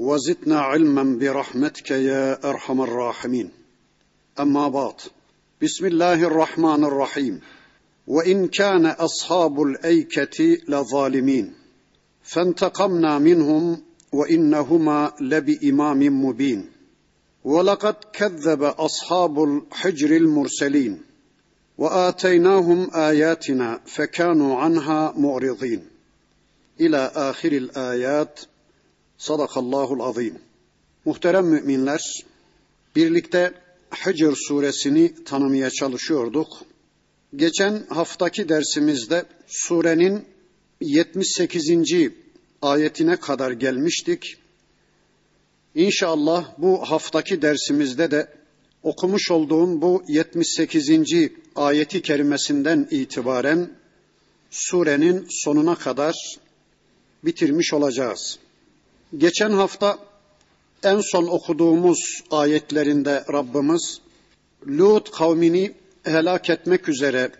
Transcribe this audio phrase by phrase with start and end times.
[0.00, 3.50] وزدنا علما برحمتك يا أرحم الراحمين.
[4.40, 4.94] أما بعد
[5.62, 7.40] بسم الله الرحمن الرحيم.
[8.06, 11.54] وإن كان أصحاب الأيكة لظالمين
[12.22, 13.82] فانتقمنا منهم
[14.12, 16.70] وإنهما لبإمام مبين.
[17.44, 21.02] ولقد كذب أصحاب الحجر المرسلين
[21.78, 25.86] وآتيناهم آياتنا فكانوا عنها معرضين.
[26.80, 28.40] إلى آخر الآيات
[29.20, 30.38] Sadakallahul azim.
[31.04, 32.24] Muhterem müminler,
[32.96, 33.52] birlikte
[34.06, 36.48] Hicr suresini tanımaya çalışıyorduk.
[37.36, 40.24] Geçen haftaki dersimizde surenin
[40.80, 41.70] 78.
[42.62, 44.36] ayetine kadar gelmiştik.
[45.74, 48.28] İnşallah bu haftaki dersimizde de
[48.82, 50.90] okumuş olduğum bu 78.
[51.56, 53.70] ayeti kerimesinden itibaren
[54.50, 56.14] surenin sonuna kadar
[57.24, 58.38] bitirmiş olacağız.
[59.18, 59.98] Geçen hafta
[60.82, 64.00] en son okuduğumuz ayetlerinde Rabbimiz
[64.66, 65.72] Lut kavmini
[66.02, 67.30] helak etmek üzere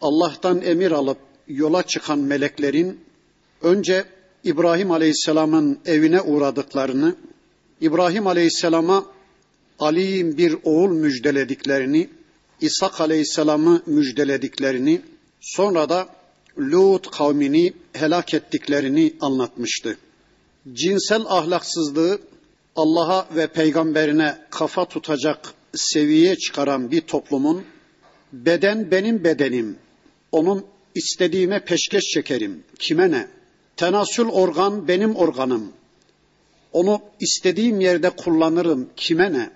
[0.00, 3.00] Allah'tan emir alıp yola çıkan meleklerin
[3.62, 4.04] önce
[4.44, 7.16] İbrahim Aleyhisselam'ın evine uğradıklarını,
[7.80, 9.06] İbrahim Aleyhisselam'a
[9.78, 12.08] Ali'nin bir oğul müjdelediklerini,
[12.60, 15.00] İshak Aleyhisselam'ı müjdelediklerini,
[15.40, 16.08] sonra da
[16.58, 19.98] Lut kavmini helak ettiklerini anlatmıştı
[20.72, 22.20] cinsel ahlaksızlığı
[22.76, 27.64] Allah'a ve peygamberine kafa tutacak seviyeye çıkaran bir toplumun
[28.32, 29.78] beden benim bedenim,
[30.32, 33.28] onun istediğime peşkeş çekerim, kime ne?
[33.76, 35.72] Tenasül organ benim organım,
[36.72, 39.50] onu istediğim yerde kullanırım, kime ne?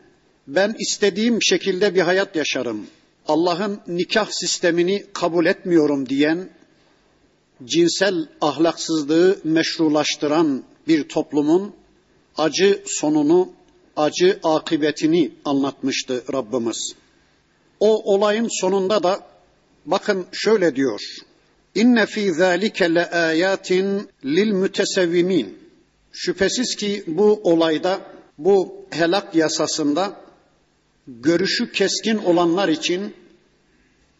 [0.47, 2.87] Ben istediğim şekilde bir hayat yaşarım.
[3.29, 6.49] Allah'ın nikah sistemini kabul etmiyorum diyen,
[7.65, 11.75] cinsel ahlaksızlığı meşrulaştıran bir toplumun
[12.37, 13.53] acı sonunu,
[13.97, 16.93] acı akıbetini anlatmıştı Rabbimiz.
[17.81, 19.27] O olayın sonunda da
[19.87, 21.01] bakın şöyle diyor.
[21.75, 25.59] İnne fî zâlike le âyâtin lil mütesevvimin.
[26.13, 28.01] Şüphesiz ki bu olayda,
[28.39, 30.21] bu helak yasasında
[31.07, 33.15] görüşü keskin olanlar için,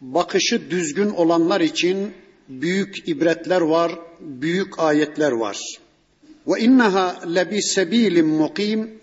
[0.01, 2.13] bakışı düzgün olanlar için
[2.49, 5.80] büyük ibretler var, büyük ayetler var.
[6.47, 9.01] Ve inneha lebi sebilim mukim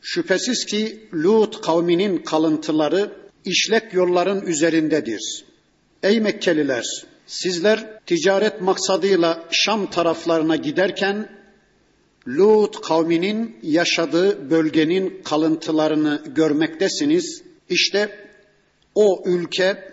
[0.00, 3.12] şüphesiz ki Lut kavminin kalıntıları
[3.44, 5.44] işlek yolların üzerindedir.
[6.02, 6.84] Ey Mekkeliler
[7.26, 11.28] sizler ticaret maksadıyla Şam taraflarına giderken
[12.28, 17.42] Lut kavminin yaşadığı bölgenin kalıntılarını görmektesiniz.
[17.68, 18.28] İşte
[18.94, 19.90] o ülke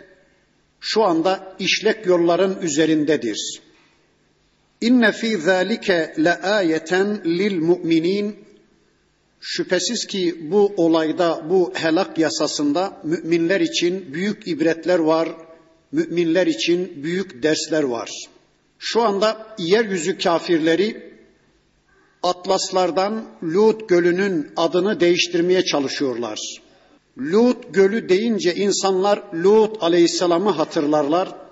[0.80, 3.62] şu anda işlek yolların üzerindedir.
[4.82, 8.48] İnne fî zâlike le âyeten lil mu'minin
[9.40, 15.30] Şüphesiz ki bu olayda, bu helak yasasında müminler için büyük ibretler var,
[15.92, 18.12] müminler için büyük dersler var.
[18.80, 21.14] Şu anda yeryüzü kafirleri
[22.24, 26.40] atlaslardan Lut Gölü'nün adını değiştirmeye çalışıyorlar.
[27.18, 31.47] Lut Gölü deyince insanlar Lut Aleyhisselam'ı hatırlarlar.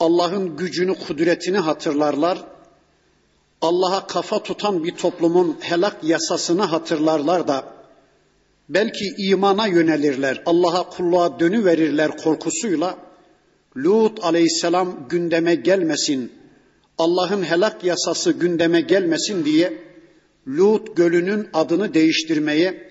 [0.00, 2.44] Allah'ın gücünü, kudretini hatırlarlar.
[3.60, 7.74] Allah'a kafa tutan bir toplumun helak yasasını hatırlarlar da
[8.68, 12.98] belki imana yönelirler, Allah'a kulluğa dönüverirler korkusuyla
[13.76, 16.32] Lut aleyhisselam gündeme gelmesin,
[16.98, 19.72] Allah'ın helak yasası gündeme gelmesin diye
[20.48, 22.90] Lut gölünün adını değiştirmeye,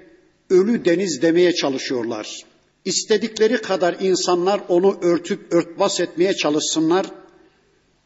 [0.49, 2.52] ölü deniz demeye çalışıyorlar.''
[2.85, 7.05] İstedikleri kadar insanlar onu örtüp örtbas etmeye çalışsınlar.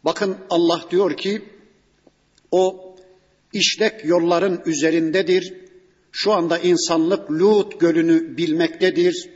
[0.05, 1.41] Bakın Allah diyor ki
[2.51, 2.95] o
[3.53, 5.53] işlek yolların üzerindedir.
[6.11, 9.29] Şu anda insanlık Lut gölünü bilmektedir.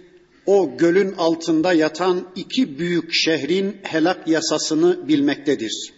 [0.45, 5.93] O gölün altında yatan iki büyük şehrin helak yasasını bilmektedir.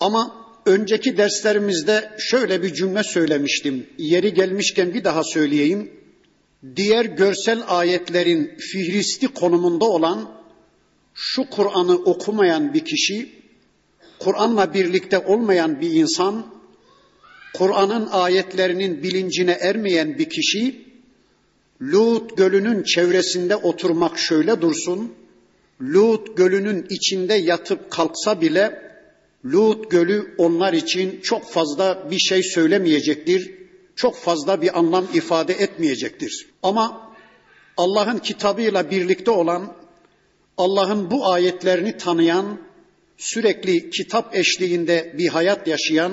[0.00, 3.86] Ama önceki derslerimizde şöyle bir cümle söylemiştim.
[3.98, 5.90] Yeri gelmişken bir daha söyleyeyim
[6.76, 10.30] diğer görsel ayetlerin fihristi konumunda olan
[11.14, 13.32] şu Kur'an'ı okumayan bir kişi,
[14.18, 16.46] Kur'an'la birlikte olmayan bir insan,
[17.54, 20.88] Kur'an'ın ayetlerinin bilincine ermeyen bir kişi
[21.82, 25.12] Lut gölünün çevresinde oturmak şöyle dursun.
[25.82, 28.82] Lut gölünün içinde yatıp kalksa bile
[29.44, 33.57] Lut gölü onlar için çok fazla bir şey söylemeyecektir.
[33.98, 36.48] Çok fazla bir anlam ifade etmeyecektir.
[36.62, 37.12] Ama
[37.76, 39.76] Allah'ın kitabıyla birlikte olan,
[40.56, 42.60] Allah'ın bu ayetlerini tanıyan,
[43.16, 46.12] sürekli kitap eşliğinde bir hayat yaşayan,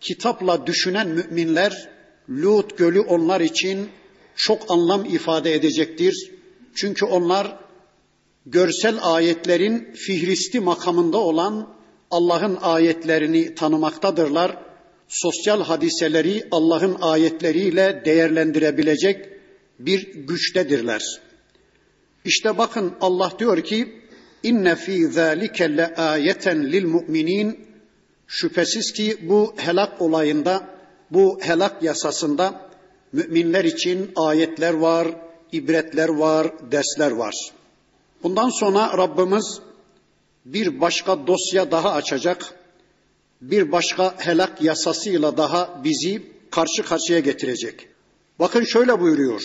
[0.00, 1.88] kitapla düşünen müminler
[2.30, 3.88] Lut gölü onlar için
[4.36, 6.30] çok anlam ifade edecektir.
[6.74, 7.56] Çünkü onlar
[8.46, 11.74] görsel ayetlerin fihristi makamında olan
[12.10, 14.69] Allah'ın ayetlerini tanımaktadırlar.
[15.10, 19.28] Sosyal hadiseleri Allah'ın ayetleriyle değerlendirebilecek
[19.78, 21.02] bir güçtedirler.
[22.24, 24.02] İşte bakın Allah diyor ki
[24.42, 27.66] inne fi zalike le ayeten lil mu'minin
[28.26, 30.68] şüphesiz ki bu helak olayında
[31.10, 32.70] bu helak yasasında
[33.12, 35.08] müminler için ayetler var,
[35.52, 37.34] ibretler var, dersler var.
[38.22, 39.60] Bundan sonra Rabbimiz
[40.44, 42.59] bir başka dosya daha açacak.
[43.40, 47.88] Bir başka helak yasasıyla daha bizi karşı karşıya getirecek.
[48.38, 49.42] Bakın şöyle buyuruyor.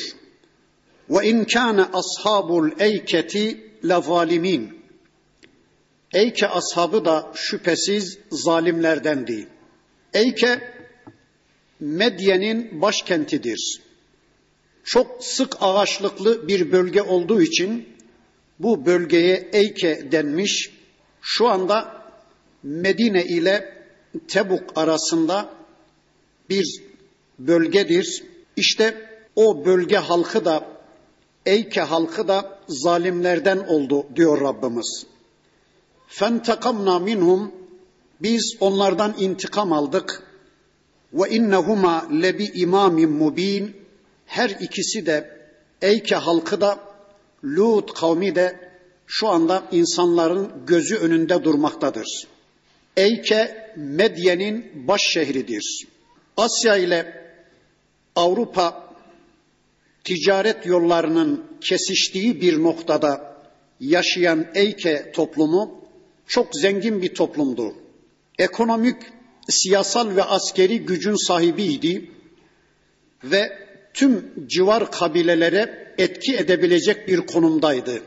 [1.09, 4.85] Ve in kana ashabul eyketi la zalimin.
[6.13, 9.47] Eyke ashabı da şüphesiz zalimlerdendi.
[10.13, 10.75] Eyke
[11.79, 13.81] Medyen'in başkentidir.
[14.83, 17.89] Çok sık ağaçlıklı bir bölge olduğu için
[18.59, 20.71] bu bölgeye Eyke denmiş.
[21.21, 22.05] Şu anda
[22.63, 23.74] Medine ile
[24.27, 25.49] Tebuk arasında
[26.49, 26.83] bir
[27.39, 28.23] bölgedir.
[28.55, 30.67] İşte o bölge halkı da
[31.45, 35.05] Eyke halkı da zalimlerden oldu diyor Rabbimiz.
[36.07, 37.51] Fentakamna minhum
[38.21, 40.23] biz onlardan intikam aldık
[41.13, 43.75] ve innehuma lebi imamin mubin
[44.25, 45.35] her ikisi de
[45.81, 46.79] Eyke halkı da
[47.43, 48.71] Lut kavmi de
[49.07, 52.27] şu anda insanların gözü önünde durmaktadır.
[52.97, 55.87] Eyke Medyen'in baş şehridir.
[56.37, 57.25] Asya ile
[58.15, 58.95] Avrupa
[60.03, 63.35] ticaret yollarının kesiştiği bir noktada
[63.79, 65.85] yaşayan Eyke toplumu
[66.27, 67.73] çok zengin bir toplumdu.
[68.39, 68.97] Ekonomik
[69.49, 72.11] siyasal ve askeri gücün sahibiydi
[73.23, 78.01] ve tüm civar kabilelere etki edebilecek bir konumdaydı.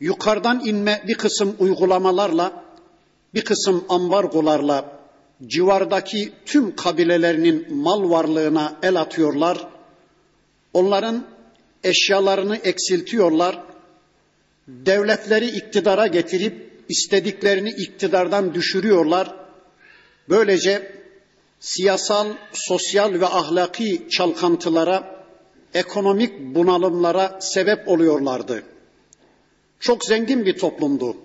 [0.00, 2.64] Yukarıdan inme bir kısım uygulamalarla,
[3.34, 4.98] bir kısım ambargolarla
[5.46, 9.68] civardaki tüm kabilelerinin mal varlığına el atıyorlar.
[10.72, 11.26] Onların
[11.84, 13.58] eşyalarını eksiltiyorlar.
[14.68, 19.42] Devletleri iktidara getirip istediklerini iktidardan düşürüyorlar
[20.28, 20.92] Böylece
[21.60, 25.24] siyasal, sosyal ve ahlaki çalkantılara,
[25.74, 28.62] ekonomik bunalımlara sebep oluyorlardı.
[29.80, 31.16] Çok zengin bir toplumdu.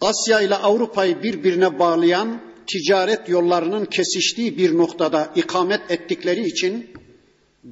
[0.00, 6.90] Asya ile Avrupa'yı birbirine bağlayan ticaret yollarının kesiştiği bir noktada ikamet ettikleri için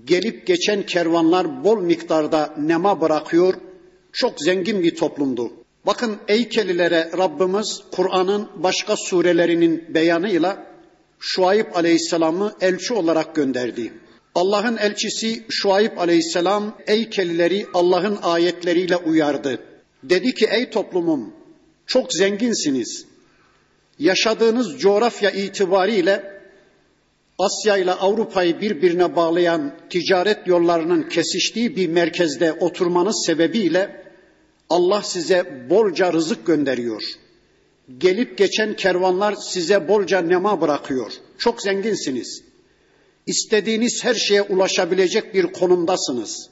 [0.04, 3.54] gelip geçen kervanlar bol miktarda nema bırakıyor.
[4.12, 5.52] Çok zengin bir toplumdu.
[5.86, 10.66] Bakın Eykelilere Rabbimiz Kur'an'ın başka surelerinin beyanıyla
[11.18, 13.92] Şuayb Aleyhisselam'ı elçi olarak gönderdi.
[14.34, 19.58] Allah'ın elçisi Şuayb Aleyhisselam Eykelileri Allah'ın ayetleriyle uyardı.
[20.02, 21.34] Dedi ki ey toplumum
[21.86, 23.04] çok zenginsiniz.
[23.98, 26.34] Yaşadığınız coğrafya itibariyle
[27.38, 34.04] Asya ile Avrupa'yı birbirine bağlayan ticaret yollarının kesiştiği bir merkezde oturmanız sebebiyle
[34.70, 37.24] Allah size bolca rızık gönderiyor.''
[37.98, 41.12] Gelip geçen kervanlar size bolca nema bırakıyor.
[41.38, 42.42] Çok zenginsiniz.
[43.26, 46.50] İstediğiniz her şeye ulaşabilecek bir konumdasınız.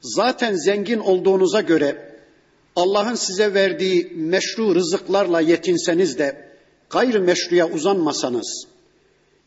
[0.00, 2.15] Zaten zengin olduğunuza göre
[2.76, 6.56] Allah'ın size verdiği meşru rızıklarla yetinseniz de
[6.90, 8.66] gayri meşruya uzanmasanız,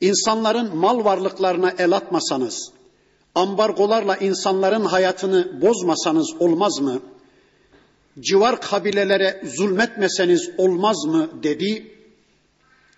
[0.01, 2.71] insanların mal varlıklarına el atmasanız,
[3.35, 7.01] ambargolarla insanların hayatını bozmasanız olmaz mı?''
[8.19, 11.95] civar kabilelere zulmetmeseniz olmaz mı dedi.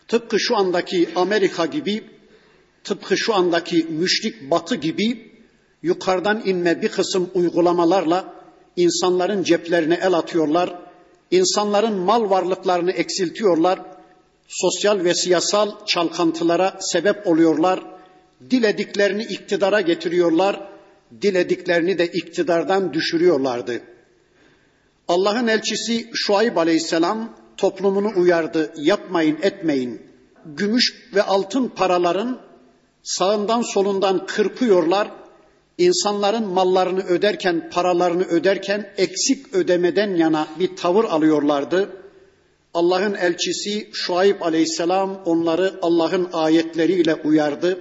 [0.08, 2.04] Tıpkı şu andaki Amerika gibi,
[2.84, 5.32] tıpkı şu andaki müşrik batı gibi
[5.84, 8.41] yukarıdan inme bir kısım uygulamalarla
[8.76, 10.76] insanların ceplerine el atıyorlar.
[11.32, 13.80] İnsanların mal varlıklarını eksiltiyorlar.
[14.48, 17.80] Sosyal ve siyasal çalkantılara sebep oluyorlar.
[18.50, 20.70] Dilediklerini iktidara getiriyorlar.
[21.22, 23.82] Dilediklerini de iktidardan düşürüyorlardı.
[25.08, 28.74] Allah'ın elçisi Şuayb Aleyhisselam toplumunu uyardı.
[28.78, 30.02] Yapmayın, etmeyin.
[30.46, 32.52] Gümüş ve altın paraların
[33.04, 35.12] Sağından solundan kırpıyorlar.
[35.78, 41.90] İnsanların mallarını öderken, paralarını öderken eksik ödemeden yana bir tavır alıyorlardı.
[42.74, 47.80] Allah'ın elçisi Şuayb aleyhisselam onları Allah'ın ayetleriyle uyardı.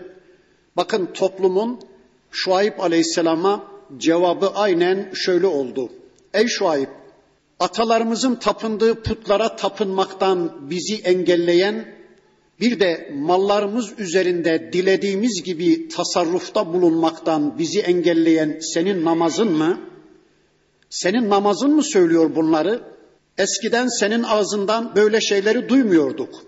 [0.76, 1.80] Bakın toplumun
[2.30, 3.64] Şuayb aleyhisselama
[3.99, 5.90] cevabı aynen şöyle oldu.
[6.35, 6.88] Ey Şuayb,
[7.61, 11.94] atalarımızın tapındığı putlara tapınmaktan bizi engelleyen,
[12.61, 19.81] bir de mallarımız üzerinde dilediğimiz gibi tasarrufta bulunmaktan bizi engelleyen senin namazın mı?
[20.90, 22.83] Senin namazın mı söylüyor bunları?
[23.38, 26.45] Eskiden senin ağzından böyle şeyleri duymuyorduk.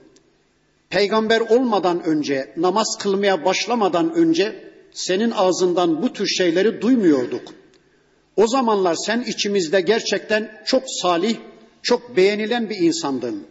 [0.91, 7.55] Peygamber olmadan önce, namaz kılmaya başlamadan önce senin ağzından bu tür şeyleri duymuyorduk.
[8.37, 11.37] O zamanlar sen içimizde gerçekten çok salih,
[11.83, 13.47] çok beğenilen bir insandın.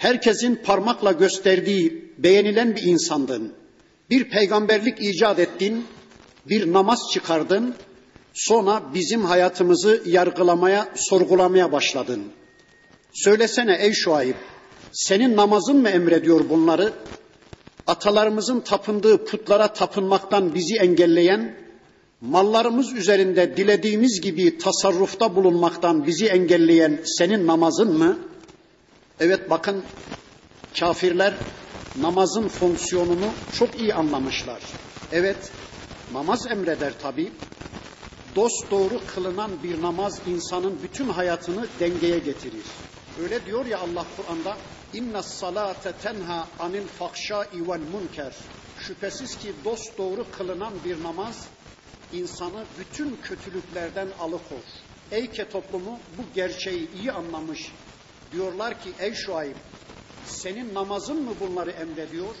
[0.00, 3.52] Herkesin parmakla gösterdiği beğenilen bir insandın.
[4.10, 5.86] Bir peygamberlik icat ettin,
[6.48, 7.74] bir namaz çıkardın,
[8.34, 12.22] sonra bizim hayatımızı yargılamaya, sorgulamaya başladın.
[13.12, 14.34] Söylesene ey Şuayb,
[14.92, 16.92] senin namazın mı emrediyor bunları?
[17.86, 21.56] Atalarımızın tapındığı putlara tapınmaktan bizi engelleyen,
[22.20, 28.18] mallarımız üzerinde dilediğimiz gibi tasarrufta bulunmaktan bizi engelleyen senin namazın mı?
[29.20, 29.84] Evet bakın
[30.78, 31.34] kafirler
[31.96, 34.60] namazın fonksiyonunu çok iyi anlamışlar.
[35.12, 35.52] Evet
[36.12, 37.32] namaz emreder tabi.
[38.36, 42.64] Dost doğru kılınan bir namaz insanın bütün hayatını dengeye getirir.
[43.22, 44.56] Öyle diyor ya Allah Kur'an'da
[44.92, 48.34] inna salate tenha anil fakşai vel munker.
[48.86, 51.48] Şüphesiz ki dost doğru kılınan bir namaz
[52.12, 54.64] insanı bütün kötülüklerden alıkor.
[55.12, 57.72] Eyke toplumu bu gerçeği iyi anlamış.
[58.32, 59.56] Diyorlar ki ey Şuayb
[60.24, 62.34] senin namazın mı bunları emrediyor?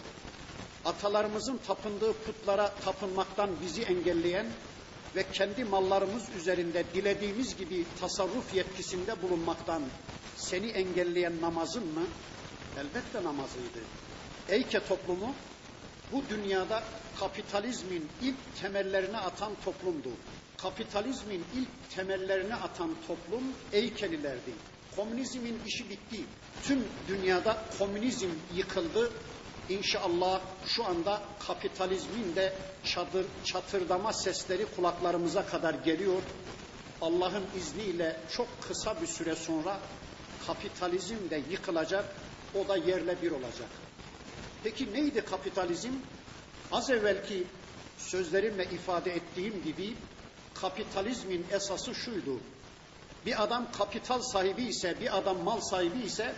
[0.84, 4.46] Atalarımızın tapındığı putlara tapınmaktan bizi engelleyen
[5.14, 9.82] ve kendi mallarımız üzerinde dilediğimiz gibi tasarruf yetkisinde bulunmaktan
[10.36, 12.06] seni engelleyen namazın mı?
[12.76, 13.78] Elbette namazıydı.
[14.48, 15.34] Eyke toplumu
[16.12, 16.82] bu dünyada
[17.20, 20.10] kapitalizmin ilk temellerini atan toplumdu.
[20.56, 23.42] Kapitalizmin ilk temellerini atan toplum
[23.72, 24.69] Eykelilerdi.
[24.96, 26.24] Komünizmin işi bitti.
[26.62, 29.12] Tüm dünyada komünizm yıkıldı.
[29.68, 32.54] İnşallah şu anda kapitalizmin de
[32.84, 36.22] çadır, çatırdama sesleri kulaklarımıza kadar geliyor.
[37.00, 39.80] Allah'ın izniyle çok kısa bir süre sonra
[40.46, 42.04] kapitalizm de yıkılacak,
[42.54, 43.68] o da yerle bir olacak.
[44.64, 45.92] Peki neydi kapitalizm?
[46.72, 47.46] Az evvelki
[47.98, 49.94] sözlerimle ifade ettiğim gibi
[50.54, 52.40] kapitalizmin esası şuydu.
[53.26, 56.34] Bir adam kapital sahibi ise, bir adam mal sahibi ise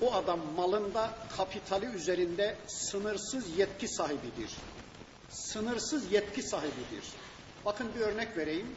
[0.00, 4.50] o adam malında kapitali üzerinde sınırsız yetki sahibidir.
[5.30, 7.04] Sınırsız yetki sahibidir.
[7.64, 8.76] Bakın bir örnek vereyim.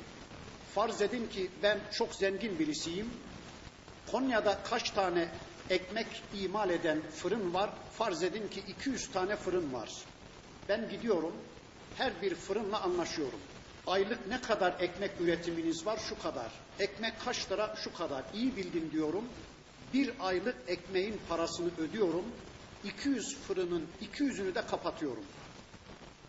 [0.76, 3.14] Farz edin ki ben çok zengin birisiyim.
[4.12, 5.30] Konya'da kaç tane
[5.70, 7.70] ekmek imal eden fırın var?
[7.98, 9.90] Farz edin ki 200 tane fırın var.
[10.70, 11.34] Ben gidiyorum,
[11.98, 13.40] her bir fırınla anlaşıyorum.
[13.88, 16.00] Aylık ne kadar ekmek üretiminiz var?
[16.10, 16.52] Şu kadar.
[16.80, 17.76] Ekmek kaç lira?
[17.84, 18.24] Şu kadar.
[18.34, 19.26] İyi bildin diyorum.
[19.94, 22.26] Bir aylık ekmeğin parasını ödüyorum.
[22.84, 25.24] 200 fırının 200'ünü de kapatıyorum.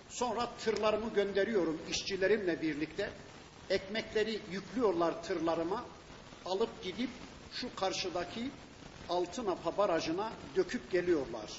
[0.09, 3.11] Sonra tırlarımı gönderiyorum işçilerimle birlikte.
[3.71, 5.85] Ekmekleri yüklüyorlar tırlarıma.
[6.45, 7.11] Alıp gidip
[7.53, 8.51] şu karşıdaki
[9.09, 11.51] Altınapa barajına döküp geliyorlar.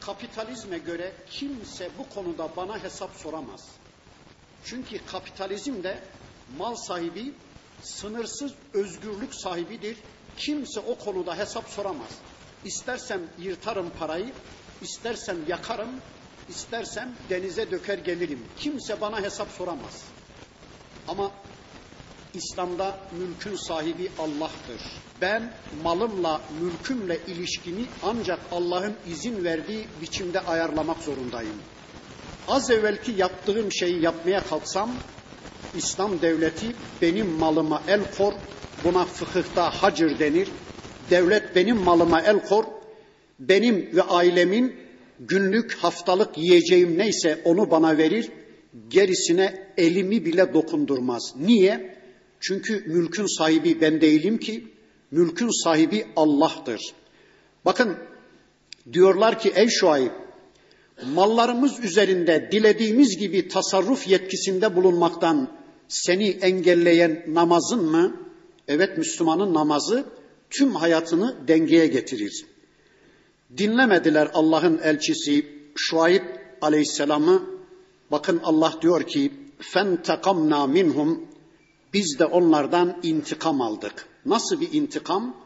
[0.00, 3.68] Kapitalizme göre kimse bu konuda bana hesap soramaz.
[4.66, 6.02] Çünkü kapitalizm de
[6.58, 7.34] mal sahibi,
[7.82, 9.96] sınırsız özgürlük sahibidir.
[10.36, 12.10] Kimse o konuda hesap soramaz.
[12.64, 14.32] İstersem yırtarım parayı,
[14.80, 16.00] istersem yakarım,
[16.48, 18.48] istersem denize döker gelirim.
[18.56, 20.02] Kimse bana hesap soramaz.
[21.08, 21.30] Ama
[22.34, 24.80] İslam'da mülkün sahibi Allah'tır.
[25.20, 31.62] Ben malımla, mülkümle ilişkimi ancak Allah'ın izin verdiği biçimde ayarlamak zorundayım.
[32.48, 34.90] Az evvelki yaptığım şeyi yapmaya kalksam
[35.74, 36.66] İslam devleti
[37.02, 38.32] benim malıma el kor,
[38.84, 40.48] buna fıkıhta hacır denir.
[41.10, 42.64] Devlet benim malıma el kor,
[43.40, 44.76] benim ve ailemin
[45.20, 48.28] günlük haftalık yiyeceğim neyse onu bana verir,
[48.88, 51.34] gerisine elimi bile dokundurmaz.
[51.36, 51.96] Niye?
[52.40, 54.64] Çünkü mülkün sahibi ben değilim ki,
[55.10, 56.80] mülkün sahibi Allah'tır.
[57.64, 57.96] Bakın
[58.92, 60.10] diyorlar ki ey Şuayb,
[61.04, 65.48] mallarımız üzerinde dilediğimiz gibi tasarruf yetkisinde bulunmaktan
[65.88, 68.16] seni engelleyen namazın mı?
[68.68, 70.04] Evet Müslümanın namazı
[70.50, 72.46] tüm hayatını dengeye getirir.
[73.58, 76.22] Dinlemediler Allah'ın elçisi Şuayb
[76.60, 77.42] aleyhisselamı
[78.10, 81.26] bakın Allah diyor ki fentakamna minhum
[81.94, 84.06] biz de onlardan intikam aldık.
[84.26, 85.36] Nasıl bir intikam?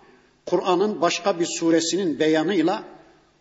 [0.46, 2.84] Kur'an'ın başka bir suresinin beyanıyla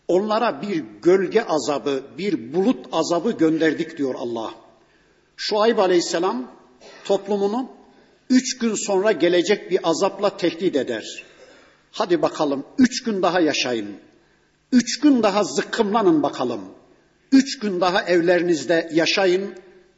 [0.10, 4.54] onlara bir gölge azabı, bir bulut azabı gönderdik diyor Allah.
[5.38, 6.51] Şuayb aleyhisselam
[7.06, 7.70] toplumunu
[8.30, 11.24] üç gün sonra gelecek bir azapla tehdit eder.
[11.92, 13.96] Hadi bakalım üç gün daha yaşayın.
[14.72, 16.62] Üç gün daha zıkkımlanın bakalım.
[17.32, 19.54] Üç gün daha evlerinizde yaşayın.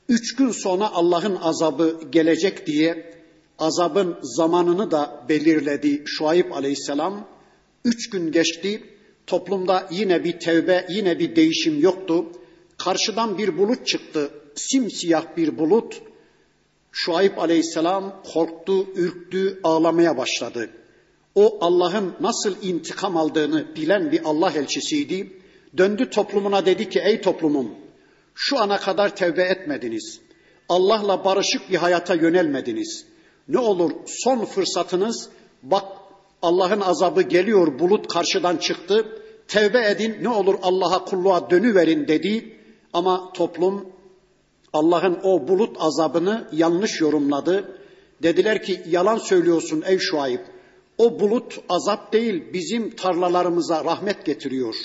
[0.09, 3.13] Üç gün sonra Allah'ın azabı gelecek diye
[3.59, 7.27] azabın zamanını da belirledi Şuayb aleyhisselam.
[7.85, 8.83] Üç gün geçti.
[9.31, 12.25] Toplumda yine bir tevbe, yine bir değişim yoktu.
[12.77, 14.31] Karşıdan bir bulut çıktı.
[14.55, 16.01] Simsiyah bir bulut.
[16.91, 20.69] Şuayb aleyhisselam korktu, ürktü, ağlamaya başladı.
[21.35, 25.39] O Allah'ın nasıl intikam aldığını bilen bir Allah elçisiydi.
[25.77, 27.69] Döndü toplumuna dedi ki ey toplumum
[28.35, 30.19] şu ana kadar tevbe etmediniz.
[30.69, 33.05] Allah'la barışık bir hayata yönelmediniz.
[33.47, 35.29] Ne olur son fırsatınız
[35.63, 35.85] bak
[36.41, 39.20] Allah'ın azabı geliyor bulut karşıdan çıktı.
[39.51, 42.55] Tevbe edin ne olur Allah'a kulluğa dönüverin dedi.
[42.93, 43.89] Ama toplum
[44.73, 47.79] Allah'ın o bulut azabını yanlış yorumladı.
[48.23, 50.39] Dediler ki yalan söylüyorsun ey Şuayb.
[50.97, 54.75] O bulut azap değil bizim tarlalarımıza rahmet getiriyor.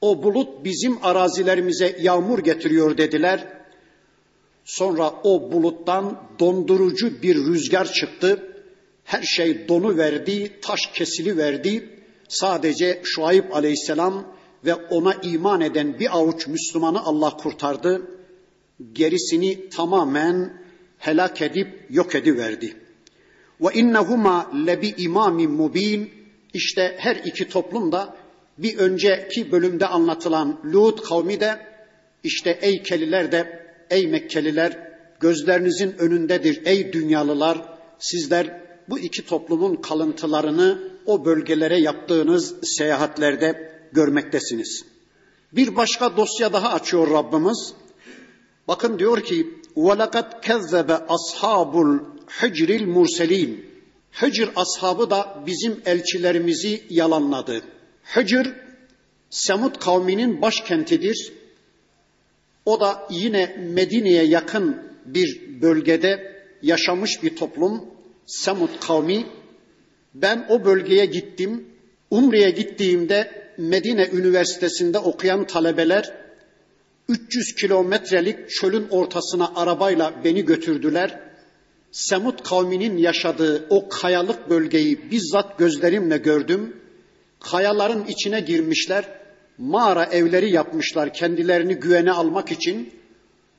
[0.00, 3.48] O bulut bizim arazilerimize yağmur getiriyor dediler.
[4.64, 8.52] Sonra o buluttan dondurucu bir rüzgar çıktı.
[9.04, 11.93] Her şey donu verdi, taş kesili verdi.
[12.34, 18.02] Sadece Şuayb aleyhisselam ve ona iman eden bir avuç Müslümanı Allah kurtardı.
[18.92, 20.62] Gerisini tamamen
[20.98, 22.76] helak edip yok ediverdi.
[23.60, 26.10] Ve innehuma lebi imamin mubin.
[26.54, 28.16] İşte her iki toplum da
[28.58, 31.66] bir önceki bölümde anlatılan Lut kavmi de
[32.24, 34.78] işte ey Keliler de ey Mekkeliler
[35.20, 37.62] gözlerinizin önündedir ey dünyalılar
[37.98, 44.85] sizler bu iki toplumun kalıntılarını o bölgelere yaptığınız seyahatlerde görmektesiniz.
[45.53, 47.73] Bir başka dosya daha açıyor Rabbimiz.
[48.67, 53.65] Bakın diyor ki وَلَقَدْ كَذَّبَ أَصْحَابُ Hıcril murselin.
[54.11, 57.61] Hıcr ashabı da bizim elçilerimizi yalanladı.
[58.03, 58.47] Hıcr
[59.29, 61.33] Semud kavminin başkentidir.
[62.65, 67.85] O da yine Medine'ye yakın bir bölgede yaşamış bir toplum.
[68.26, 69.26] Semud kavmi.
[70.14, 71.68] Ben o bölgeye gittim.
[72.10, 76.12] Umre'ye gittiğimde Medine Üniversitesi'nde okuyan talebeler
[77.08, 81.20] 300 kilometrelik çölün ortasına arabayla beni götürdüler
[81.94, 86.76] Semut kavminin yaşadığı o kayalık bölgeyi bizzat gözlerimle gördüm.
[87.40, 89.04] Kayaların içine girmişler,
[89.58, 92.92] mağara evleri yapmışlar kendilerini güvene almak için.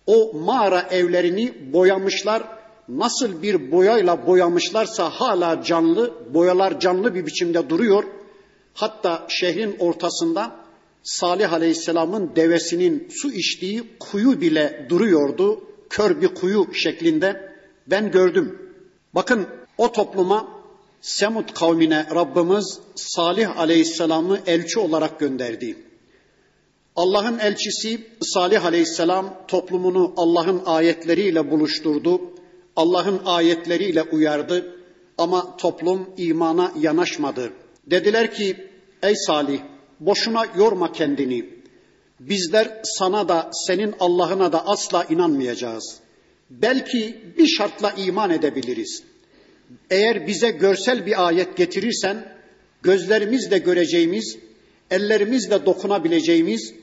[0.08, 2.44] O mağara evlerini boyamışlar.
[2.90, 8.04] Nasıl bir boyayla boyamışlarsa hala canlı, boyalar canlı bir biçimde duruyor.
[8.74, 10.56] Hatta şehrin ortasında
[11.04, 15.64] Salih Aleyhisselam'ın devesinin su içtiği kuyu bile duruyordu.
[15.90, 17.56] Kör bir kuyu şeklinde
[17.88, 18.72] ben gördüm.
[19.16, 20.48] Bakın o topluma
[21.02, 25.78] Semud kavmine Rabbimiz Salih Aleyhisselam'ı elçi olarak gönderdi.
[26.96, 32.22] Allah'ın elçisi Salih Aleyhisselam toplumunu Allah'ın ayetleriyle buluşturdu.
[32.76, 34.76] Allah'ın ayetleriyle uyardı
[35.18, 37.54] ama toplum imana yanaşmadı.
[37.88, 38.68] Dediler ki
[39.04, 39.60] ey Salih
[40.00, 41.56] boşuna yorma kendini.
[42.20, 46.00] Bizler sana da senin Allah'ına da asla inanmayacağız.
[46.50, 49.04] Belki bir şartla iman edebiliriz.
[49.90, 52.36] Eğer bize görsel bir ayet getirirsen,
[52.84, 54.38] gözlerimizle göreceğimiz,
[54.92, 56.74] ellerimizle dokunabileceğimiz,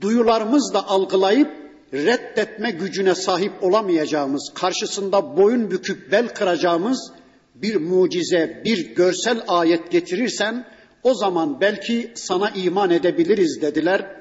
[0.00, 1.61] duyularımızla algılayıp
[1.92, 7.12] reddetme gücüne sahip olamayacağımız, karşısında boyun büküp bel kıracağımız
[7.54, 10.66] bir mucize, bir görsel ayet getirirsen
[11.02, 14.16] o zaman belki sana iman edebiliriz dediler.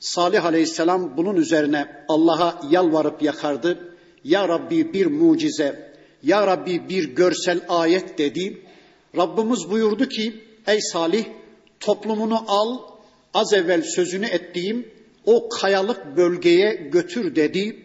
[0.00, 3.96] Salih Aleyhisselam bunun üzerine Allah'a yalvarıp yakardı.
[4.24, 8.62] Ya Rabbi bir mucize, Ya Rabbi bir görsel ayet dedi.
[9.16, 11.24] Rabbimiz buyurdu ki ey Salih
[11.80, 12.78] toplumunu al
[13.34, 14.95] az evvel sözünü ettiğim
[15.26, 17.76] o kayalık bölgeye götür dedi.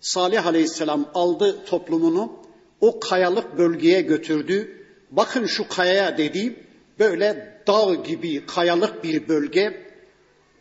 [0.00, 2.32] Salih Aleyhisselam aldı toplumunu
[2.80, 4.86] o kayalık bölgeye götürdü.
[5.10, 6.56] Bakın şu kayaya dedi.
[6.98, 9.92] Böyle dağ gibi kayalık bir bölge.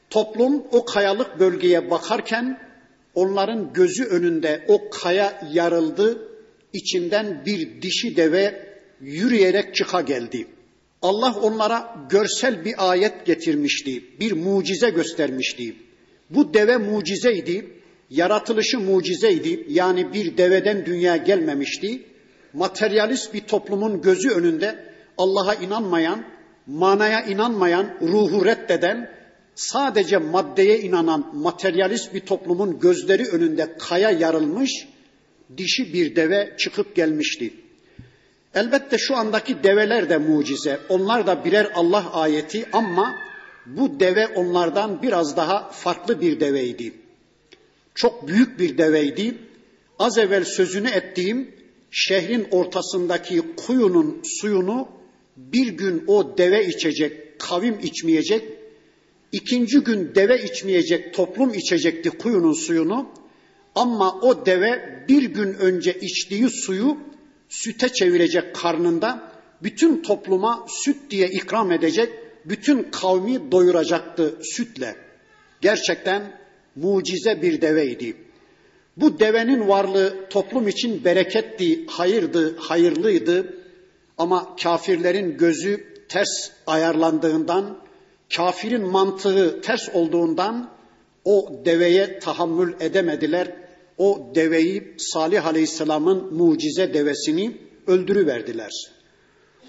[0.09, 2.71] Toplum o kayalık bölgeye bakarken
[3.15, 6.27] Onların gözü önünde o kaya yarıldı,
[6.73, 10.47] içinden bir dişi deve yürüyerek çıka geldi.
[11.01, 15.75] Allah onlara görsel bir ayet getirmişti, bir mucize göstermişti.
[16.35, 17.65] Bu deve mucizeydi,
[18.09, 19.65] yaratılışı mucizeydi.
[19.69, 22.01] Yani bir deveden dünya gelmemişti.
[22.53, 26.23] Materyalist bir toplumun gözü önünde Allah'a inanmayan,
[26.67, 29.11] manaya inanmayan, ruhu reddeden,
[29.55, 34.87] sadece maddeye inanan materyalist bir toplumun gözleri önünde kaya yarılmış,
[35.57, 37.53] dişi bir deve çıkıp gelmişti.
[38.55, 40.79] Elbette şu andaki develer de mucize.
[40.89, 43.15] Onlar da birer Allah ayeti ama
[43.65, 46.93] bu deve onlardan biraz daha farklı bir deveydi.
[47.95, 49.38] Çok büyük bir deveydi.
[50.00, 51.52] Az evvel sözünü ettiğim
[51.91, 54.88] şehrin ortasındaki kuyunun suyunu
[55.38, 58.43] bir gün o deve içecek, kavim içmeyecek.
[59.32, 63.10] İkinci gün deve içmeyecek, toplum içecekti kuyunun suyunu.
[63.76, 66.97] Ama o deve bir gün önce içtiği suyu
[67.50, 69.32] süte çevirecek karnında,
[69.63, 72.10] bütün topluma süt diye ikram edecek,
[72.45, 74.95] bütün kavmi doyuracaktı sütle.
[75.62, 76.41] Gerçekten
[76.75, 78.15] mucize bir deveydi.
[78.97, 83.54] Bu devenin varlığı toplum için bereketti, hayırdı, hayırlıydı.
[84.17, 87.77] Ama kafirlerin gözü ters ayarlandığından,
[88.36, 90.69] kafirin mantığı ters olduğundan
[91.25, 93.56] o deveye tahammül edemediler.
[93.97, 98.71] O deveyi Salih Aleyhisselam'ın mucize devesini öldürüverdiler.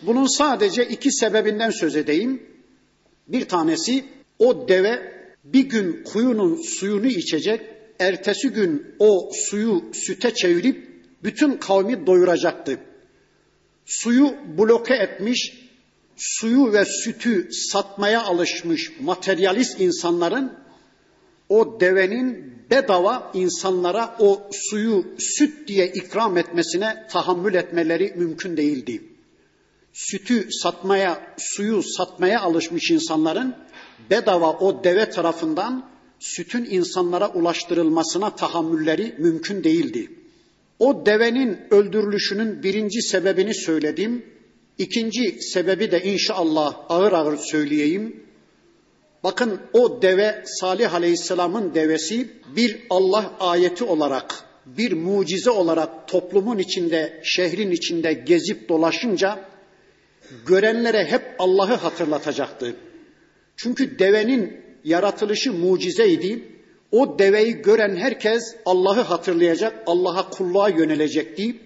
[0.02, 2.42] Bunun sadece iki sebebinden söz edeyim.
[3.28, 4.04] Bir tanesi
[4.38, 5.12] o deve
[5.44, 7.60] bir gün kuyunun suyunu içecek,
[7.98, 10.92] ertesi gün o suyu süte çevirip
[11.24, 12.78] bütün kavmi doyuracaktı.
[13.86, 15.68] Suyu bloke etmiş,
[16.16, 20.52] suyu ve sütü satmaya alışmış materyalist insanların
[21.48, 29.11] o devenin bedava insanlara o suyu süt diye ikram etmesine tahammül etmeleri mümkün değildi.
[29.92, 33.54] Sütü satmaya, suyu satmaya alışmış insanların
[34.10, 40.10] bedava o deve tarafından sütün insanlara ulaştırılmasına tahammülleri mümkün değildi.
[40.78, 44.26] O devenin öldürülüşünün birinci sebebini söyledim.
[44.78, 48.22] İkinci sebebi de inşallah ağır ağır söyleyeyim.
[49.24, 57.20] Bakın o deve Salih Aleyhisselam'ın devesi bir Allah ayeti olarak, bir mucize olarak toplumun içinde,
[57.24, 59.51] şehrin içinde gezip dolaşınca
[60.46, 62.76] görenlere hep Allah'ı hatırlatacaktı.
[63.56, 66.52] Çünkü devenin yaratılışı mucizeydi.
[66.90, 71.56] O deveyi gören herkes Allah'ı hatırlayacak, Allah'a kulluğa yönelecekti.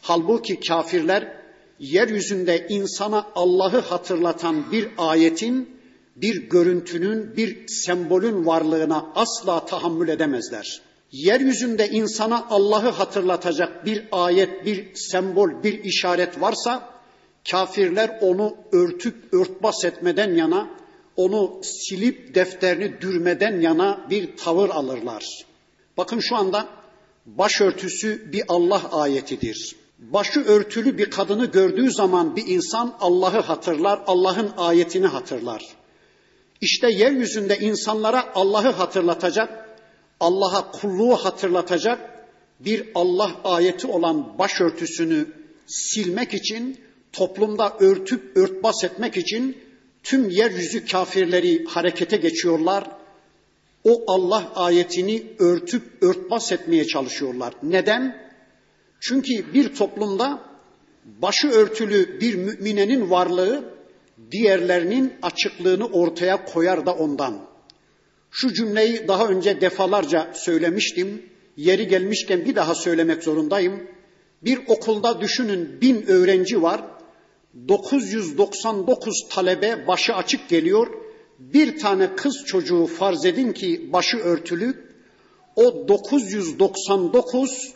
[0.00, 1.36] Halbuki kafirler
[1.78, 5.76] yeryüzünde insana Allah'ı hatırlatan bir ayetin,
[6.16, 10.82] bir görüntünün, bir sembolün varlığına asla tahammül edemezler.
[11.12, 16.92] Yeryüzünde insana Allah'ı hatırlatacak bir ayet, bir sembol, bir işaret varsa
[17.50, 20.70] kafirler onu örtüp örtbas etmeden yana
[21.16, 25.24] onu silip defterini dürmeden yana bir tavır alırlar.
[25.96, 26.68] Bakın şu anda
[27.26, 29.76] başörtüsü bir Allah ayetidir.
[29.98, 35.62] Başı örtülü bir kadını gördüğü zaman bir insan Allah'ı hatırlar, Allah'ın ayetini hatırlar.
[36.60, 39.78] İşte yeryüzünde insanlara Allah'ı hatırlatacak,
[40.20, 42.26] Allah'a kulluğu hatırlatacak
[42.60, 45.26] bir Allah ayeti olan başörtüsünü
[45.66, 46.80] silmek için,
[47.12, 49.56] toplumda örtüp örtbas etmek için
[50.02, 52.84] tüm yeryüzü kafirleri harekete geçiyorlar.
[53.84, 57.54] O Allah ayetini örtüp örtbas etmeye çalışıyorlar.
[57.62, 58.22] Neden?
[59.00, 60.42] Çünkü bir toplumda
[61.04, 63.64] başı örtülü bir müminenin varlığı
[64.30, 67.48] diğerlerinin açıklığını ortaya koyar da ondan.
[68.30, 71.22] Şu cümleyi daha önce defalarca söylemiştim.
[71.56, 73.88] Yeri gelmişken bir daha söylemek zorundayım.
[74.42, 76.82] Bir okulda düşünün bin öğrenci var.
[77.68, 80.86] 999 talebe başı açık geliyor.
[81.38, 84.92] Bir tane kız çocuğu farz edin ki başı örtülü.
[85.56, 87.74] O 999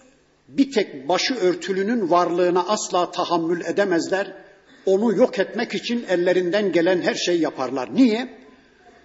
[0.48, 4.34] bir tek başı örtülünün varlığına asla tahammül edemezler.
[4.86, 7.94] Onu yok etmek için ellerinden gelen her şeyi yaparlar.
[7.94, 8.38] Niye?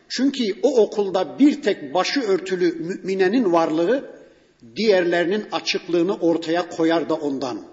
[0.10, 4.12] Çünkü o okulda bir tek başı örtülü müminenin varlığı
[4.76, 7.71] diğerlerinin açıklığını ortaya koyar da ondan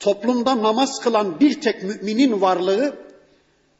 [0.00, 2.96] toplumda namaz kılan bir tek müminin varlığı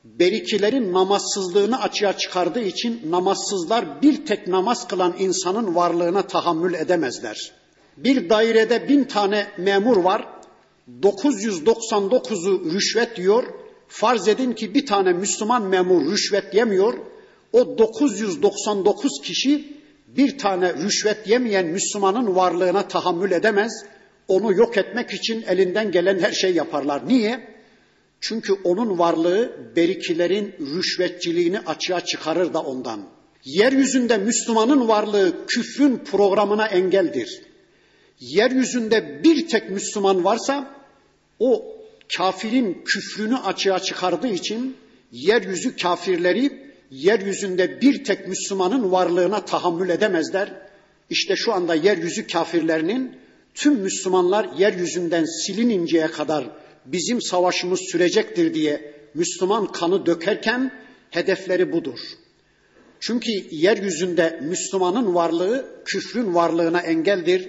[0.04, 7.52] berikilerin namazsızlığını açığa çıkardığı için namazsızlar bir tek namaz kılan insanın varlığına tahammül edemezler.
[7.96, 10.26] Bir dairede bin tane memur var.
[11.02, 13.44] 999'u rüşvet diyor.
[13.88, 16.94] Farz edin ki bir tane Müslüman memur rüşvet yemiyor.
[17.52, 23.84] O 999 kişi bir tane rüşvet yemeyen Müslümanın varlığına tahammül edemez
[24.30, 27.08] onu yok etmek için elinden gelen her şey yaparlar.
[27.08, 27.48] Niye?
[28.20, 33.00] Çünkü onun varlığı berikilerin rüşvetçiliğini açığa çıkarır da ondan.
[33.44, 37.42] Yeryüzünde Müslümanın varlığı küfrün programına engeldir.
[38.20, 40.74] Yeryüzünde bir tek Müslüman varsa
[41.38, 41.76] o
[42.16, 44.76] kafirin küfrünü açığa çıkardığı için
[45.12, 50.52] yeryüzü kafirleri yeryüzünde bir tek Müslümanın varlığına tahammül edemezler.
[51.10, 53.16] İşte şu anda yeryüzü kafirlerinin
[53.54, 56.44] tüm Müslümanlar yeryüzünden silininceye kadar
[56.84, 60.72] bizim savaşımız sürecektir diye Müslüman kanı dökerken
[61.10, 61.98] hedefleri budur.
[63.00, 67.48] Çünkü yeryüzünde Müslümanın varlığı küfrün varlığına engeldir.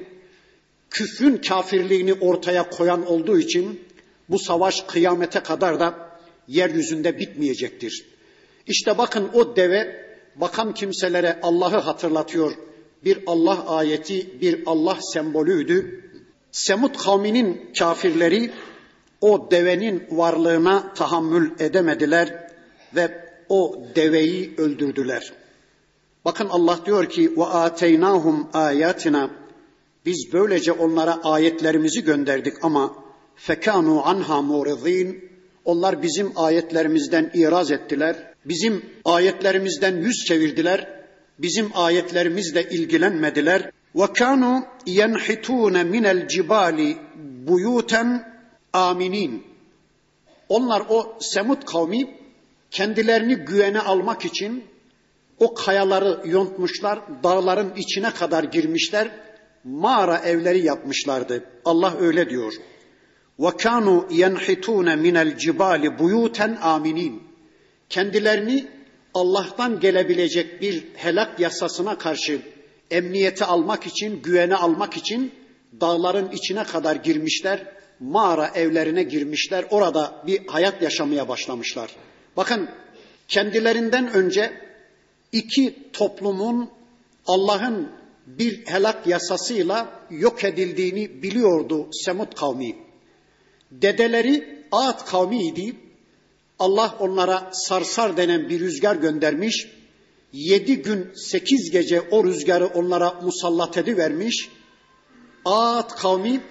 [0.89, 3.81] Küfrün kafirliğini ortaya koyan olduğu için
[4.29, 6.11] bu savaş kıyamete kadar da
[6.47, 8.05] yeryüzünde bitmeyecektir.
[8.67, 12.51] İşte bakın o deve bakan kimselere Allah'ı hatırlatıyor.
[13.05, 16.03] Bir Allah ayeti, bir Allah sembolüydü.
[16.51, 18.51] Semut kavminin kafirleri
[19.21, 22.49] o devenin varlığına tahammül edemediler
[22.95, 25.33] ve o deveyi öldürdüler.
[26.25, 29.29] Bakın Allah diyor ki ve ateynahum ayatina
[30.05, 32.95] biz böylece onlara ayetlerimizi gönderdik ama
[33.35, 35.31] fekanu anha muridin
[35.65, 38.33] onlar bizim ayetlerimizden iraz ettiler.
[38.45, 41.00] Bizim ayetlerimizden yüz çevirdiler.
[41.41, 43.71] Bizim ayetlerimizle ilgilenmediler.
[43.95, 46.97] Ve kanu yenhitun min el cibali
[47.47, 48.33] buyuten
[48.73, 49.43] aminin.
[50.49, 52.15] Onlar o Semut kavmi
[52.71, 54.63] kendilerini güvene almak için
[55.39, 59.11] o kayaları yontmuşlar, dağların içine kadar girmişler,
[59.63, 61.43] mağara evleri yapmışlardı.
[61.65, 62.53] Allah öyle diyor.
[63.57, 67.23] Kanu yenhitun minel cibali buyuten aminin.
[67.89, 68.67] Kendilerini
[69.13, 72.41] Allah'tan gelebilecek bir helak yasasına karşı
[72.91, 75.31] emniyeti almak için, güvene almak için
[75.81, 77.67] dağların içine kadar girmişler,
[77.99, 81.91] mağara evlerine girmişler, orada bir hayat yaşamaya başlamışlar.
[82.37, 82.69] Bakın
[83.27, 84.53] kendilerinden önce
[85.31, 86.69] iki toplumun
[87.27, 87.91] Allah'ın
[88.27, 92.75] bir helak yasasıyla yok edildiğini biliyordu Semut kavmi.
[93.71, 95.75] Dedeleri Ağat kavmiydi.
[96.61, 99.67] Allah onlara sarsar denen bir rüzgar göndermiş.
[100.33, 104.49] Yedi gün sekiz gece o rüzgarı onlara musallat edivermiş.
[105.45, 106.41] Ağat kavmi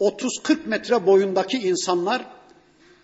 [0.00, 2.26] 30-40 metre boyundaki insanlar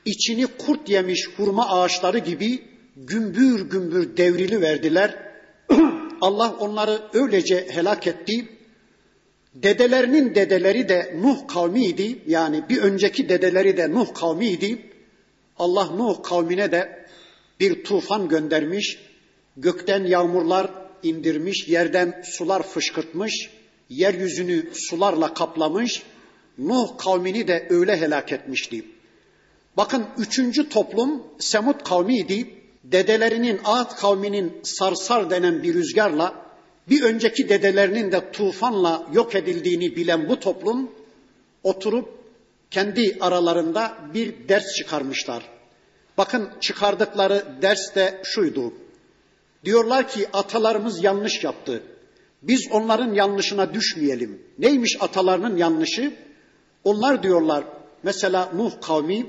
[0.05, 2.63] içini kurt yemiş hurma ağaçları gibi
[2.97, 5.33] gümbür gümbür devrili verdiler.
[6.21, 8.49] Allah onları öylece helak etti.
[9.55, 12.19] Dedelerinin dedeleri de Nuh kavmiydi.
[12.27, 14.89] Yani bir önceki dedeleri de Nuh kavmiydi.
[15.61, 17.07] Allah Nuh kavmine de
[17.61, 18.99] bir tufan göndermiş.
[19.57, 20.70] Gökten yağmurlar
[21.03, 23.51] indirmiş, yerden sular fışkırtmış,
[23.90, 26.03] yeryüzünü sularla kaplamış.
[26.59, 28.85] Nuh kavmini de öyle helak etmişti.
[29.77, 32.55] Bakın üçüncü toplum Semut kavmiydi.
[32.85, 36.35] Dedelerinin Ağat kavminin sarsar denen bir rüzgarla
[36.88, 40.90] bir önceki dedelerinin de tufanla yok edildiğini bilen bu toplum
[41.62, 42.20] oturup
[42.71, 45.43] kendi aralarında bir ders çıkarmışlar.
[46.19, 48.73] Bakın çıkardıkları ders de şuydu.
[49.65, 51.83] Diyorlar ki atalarımız yanlış yaptı.
[52.43, 54.43] Biz onların yanlışına düşmeyelim.
[54.59, 56.15] Neymiş atalarının yanlışı?
[56.85, 57.65] Onlar diyorlar
[58.03, 59.27] mesela Nuh kavmi,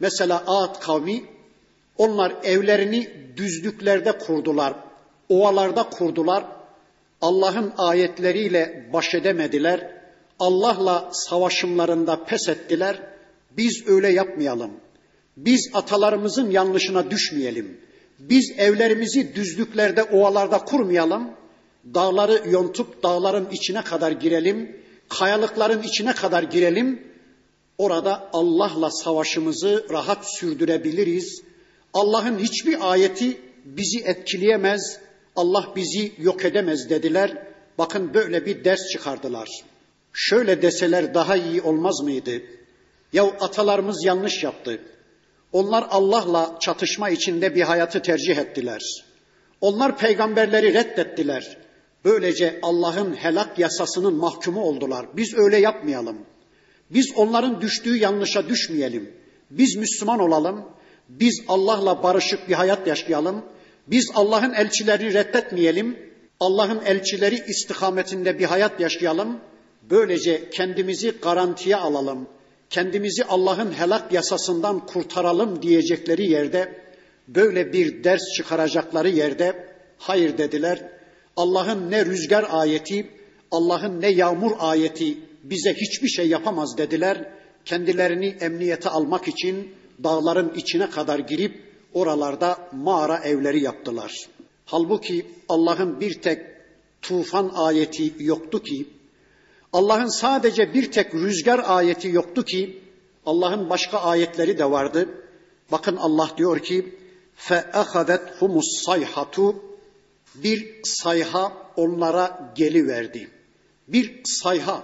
[0.00, 1.24] mesela Ad kavmi
[1.98, 4.74] onlar evlerini düzlüklerde kurdular
[5.28, 6.44] ovalarda kurdular.
[7.20, 9.95] Allah'ın ayetleriyle baş edemediler.
[10.38, 13.02] Allah'la savaşımlarında pes ettiler.
[13.56, 14.70] Biz öyle yapmayalım.
[15.36, 17.80] Biz atalarımızın yanlışına düşmeyelim.
[18.18, 21.30] Biz evlerimizi düzlüklerde, ovalarda kurmayalım.
[21.94, 24.76] Dağları yontup dağların içine kadar girelim.
[25.08, 27.02] Kayalıkların içine kadar girelim.
[27.78, 31.42] Orada Allah'la savaşımızı rahat sürdürebiliriz.
[31.94, 34.98] Allah'ın hiçbir ayeti bizi etkileyemez,
[35.36, 37.46] Allah bizi yok edemez dediler.
[37.78, 39.48] Bakın böyle bir ders çıkardılar.
[40.18, 42.42] Şöyle deseler daha iyi olmaz mıydı?
[43.12, 44.80] Ya atalarımız yanlış yaptı.
[45.52, 49.04] Onlar Allah'la çatışma içinde bir hayatı tercih ettiler.
[49.60, 51.56] Onlar peygamberleri reddettiler.
[52.04, 55.06] Böylece Allah'ın helak yasasının mahkumu oldular.
[55.16, 56.18] Biz öyle yapmayalım.
[56.90, 59.10] Biz onların düştüğü yanlışa düşmeyelim.
[59.50, 60.64] Biz Müslüman olalım.
[61.08, 63.44] Biz Allah'la barışık bir hayat yaşayalım.
[63.86, 65.98] Biz Allah'ın elçilerini reddetmeyelim.
[66.40, 69.40] Allah'ın elçileri istikametinde bir hayat yaşayalım.
[69.90, 72.28] Böylece kendimizi garantiye alalım.
[72.70, 76.86] Kendimizi Allah'ın helak yasasından kurtaralım diyecekleri yerde
[77.28, 79.68] böyle bir ders çıkaracakları yerde
[79.98, 80.92] hayır dediler.
[81.36, 83.10] Allah'ın ne rüzgar ayeti,
[83.50, 87.32] Allah'ın ne yağmur ayeti bize hiçbir şey yapamaz dediler.
[87.64, 91.62] Kendilerini emniyete almak için dağların içine kadar girip
[91.94, 94.12] oralarda mağara evleri yaptılar.
[94.64, 96.38] Halbuki Allah'ın bir tek
[97.02, 98.86] tufan ayeti yoktu ki,
[99.75, 102.81] Allah'ın sadece bir tek rüzgar ayeti yoktu ki,
[103.25, 105.09] Allah'ın başka ayetleri de vardı.
[105.71, 106.95] Bakın Allah diyor ki,
[107.37, 109.55] فَأَخَذَتْهُمُ الصَّيْحَةُ
[110.35, 113.27] Bir sayha onlara geliverdi.
[113.87, 114.83] Bir sayha,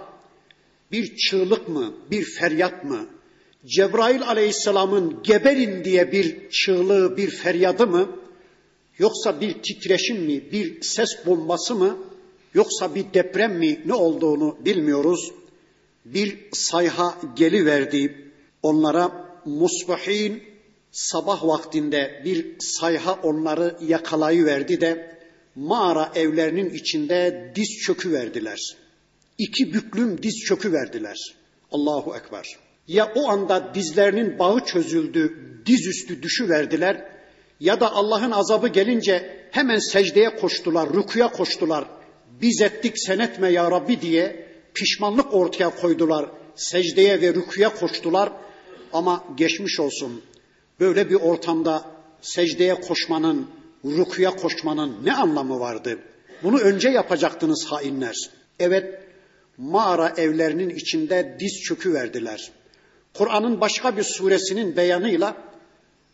[0.92, 3.06] bir çığlık mı, bir feryat mı?
[3.66, 8.08] Cebrail aleyhisselamın geberin diye bir çığlığı, bir feryadı mı?
[8.98, 11.98] Yoksa bir titreşim mi, bir ses bombası mı?
[12.53, 15.31] Yoksa bir deprem mi ne olduğunu bilmiyoruz.
[16.05, 18.31] Bir sayha geliverdi
[18.63, 19.11] onlara
[19.45, 20.43] musbahin
[20.91, 25.19] sabah vaktinde bir sayha onları yakalayıverdi de
[25.55, 28.59] mağara evlerinin içinde diz çökü verdiler.
[29.37, 31.35] İki büklüm diz çökü verdiler.
[31.71, 32.45] Allahu Ekber.
[32.87, 37.13] Ya o anda dizlerinin bağı çözüldü, dizüstü düşü verdiler
[37.59, 41.85] ya da Allah'ın azabı gelince hemen secdeye koştular, rükuya koştular.
[42.43, 46.29] Biz ettik sen etme ya Rabbi diye pişmanlık ortaya koydular.
[46.55, 48.31] Secdeye ve rükuya koştular
[48.93, 50.21] ama geçmiş olsun.
[50.79, 51.85] Böyle bir ortamda
[52.21, 53.49] secdeye koşmanın,
[53.85, 55.99] rükuya koşmanın ne anlamı vardı?
[56.43, 58.15] Bunu önce yapacaktınız hainler.
[58.59, 58.99] Evet,
[59.57, 62.51] mağara evlerinin içinde diz çökü verdiler.
[63.13, 65.37] Kur'an'ın başka bir suresinin beyanıyla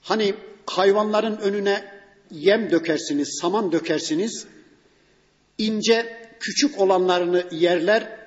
[0.02, 0.34] hani
[0.66, 1.84] hayvanların önüne
[2.32, 4.46] yem dökersiniz, saman dökersiniz,
[5.58, 8.20] ince küçük olanlarını yerler,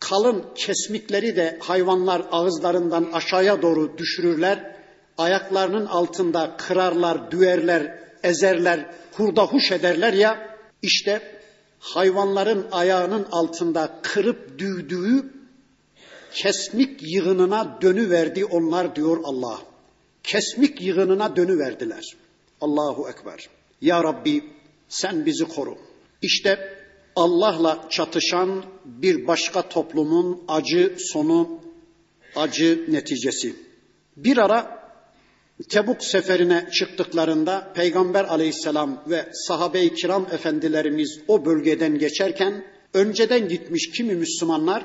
[0.00, 4.76] kalın kesmikleri de hayvanlar ağızlarından aşağıya doğru düşürürler.
[5.18, 10.58] Ayaklarının altında kırarlar, düerler, ezerler, hurda huş ederler ya.
[10.82, 11.38] işte
[11.78, 15.32] hayvanların ayağının altında kırıp düğdüğü
[16.32, 19.58] kesmik yığınına dönüverdi onlar diyor Allah.
[20.22, 22.04] Kesmik yığınına dönüverdiler.
[22.60, 23.48] Allahu Ekber.
[23.80, 24.44] Ya Rabbi
[24.88, 25.78] sen bizi koru.
[26.22, 26.77] İşte
[27.18, 31.60] Allah'la çatışan bir başka toplumun acı sonu,
[32.36, 33.56] acı neticesi.
[34.16, 34.78] Bir ara
[35.68, 44.14] Tebuk seferine çıktıklarında Peygamber aleyhisselam ve sahabe-i kiram efendilerimiz o bölgeden geçerken önceden gitmiş kimi
[44.14, 44.84] Müslümanlar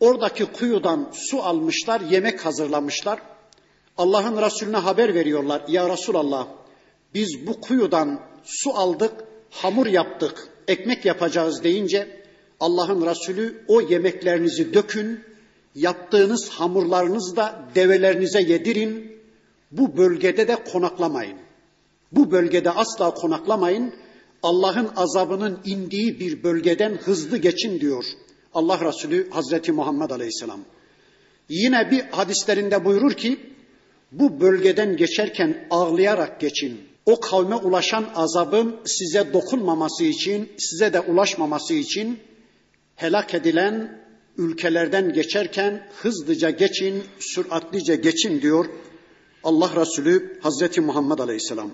[0.00, 3.22] oradaki kuyudan su almışlar, yemek hazırlamışlar.
[3.98, 5.62] Allah'ın Resulüne haber veriyorlar.
[5.68, 6.48] Ya Resulallah
[7.14, 9.12] biz bu kuyudan su aldık,
[9.50, 12.08] hamur yaptık, ekmek yapacağız deyince
[12.60, 15.20] Allah'ın Resulü o yemeklerinizi dökün,
[15.74, 19.18] yaptığınız hamurlarınızı da develerinize yedirin,
[19.70, 21.38] bu bölgede de konaklamayın.
[22.12, 23.94] Bu bölgede asla konaklamayın.
[24.42, 28.04] Allah'ın azabının indiği bir bölgeden hızlı geçin diyor
[28.54, 30.60] Allah Resulü Hazreti Muhammed Aleyhisselam.
[31.48, 33.40] Yine bir hadislerinde buyurur ki
[34.12, 41.73] bu bölgeden geçerken ağlayarak geçin o kavme ulaşan azabın size dokunmaması için, size de ulaşmaması
[41.73, 42.19] için
[42.95, 44.03] helak edilen
[44.37, 48.65] ülkelerden geçerken hızlıca geçin, süratlice geçin diyor
[49.43, 51.71] Allah Resulü Hazreti Muhammed Aleyhisselam.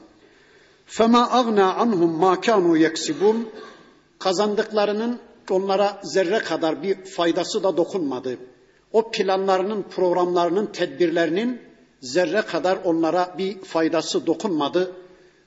[0.87, 3.43] فَمَا أَغْنَى عَنْهُمْ مَا كَانُوا يَكْسِبُونَ
[4.19, 8.37] Kazandıklarının onlara zerre kadar bir faydası da dokunmadı.
[8.93, 11.61] O planlarının, programlarının, tedbirlerinin
[12.01, 14.95] zerre kadar onlara bir faydası dokunmadı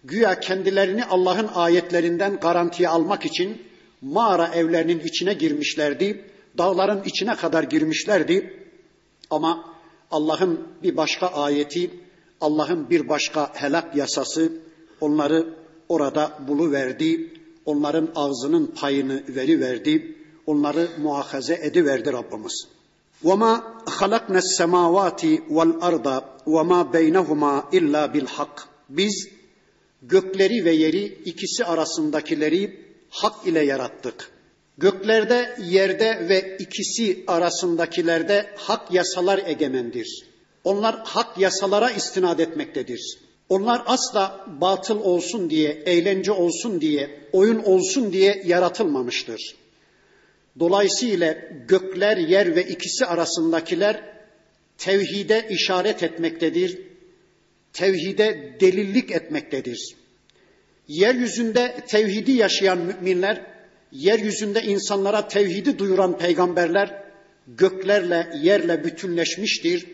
[0.07, 3.62] güya kendilerini Allah'ın ayetlerinden garantiye almak için
[4.03, 6.25] mağara evlerinin içine girmişlerdi.
[6.59, 8.66] Dağların içine kadar girmişlerdi.
[9.31, 9.64] Ama
[10.11, 11.90] Allah'ın bir başka ayeti,
[12.40, 14.53] Allah'ın bir başka helak yasası
[15.01, 15.55] onları
[15.88, 17.35] orada buluverdi.
[17.66, 20.16] Onların ağzının payını veriverdi.
[20.47, 22.66] Onları muahaze ediverdi Rabbimiz.
[23.25, 23.53] وَمَا
[23.99, 25.23] خَلَقْنَا السَّمَاوَاتِ
[25.57, 28.57] وَالْأَرْضَ وَمَا بَيْنَهُمَا إِلَّا بِالْحَقِّ
[28.88, 29.29] Biz
[30.02, 32.80] gökleri ve yeri ikisi arasındakileri
[33.10, 34.32] hak ile yarattık.
[34.78, 40.28] Göklerde, yerde ve ikisi arasındakilerde hak yasalar egemendir.
[40.64, 43.18] Onlar hak yasalara istinad etmektedir.
[43.50, 49.56] Onlar asla batıl olsun diye, eğlence olsun diye, oyun olsun diye yaratılmamıştır.
[50.60, 51.36] Dolayısıyla
[51.68, 54.18] gökler, yer ve ikisi arasındakiler
[54.78, 56.87] tevhide işaret etmektedir,
[57.78, 59.95] tevhide delillik etmektedir.
[60.88, 63.41] Yeryüzünde tevhidi yaşayan müminler,
[63.91, 67.03] yeryüzünde insanlara tevhidi duyuran peygamberler
[67.47, 69.86] göklerle, yerle bütünleşmiştir.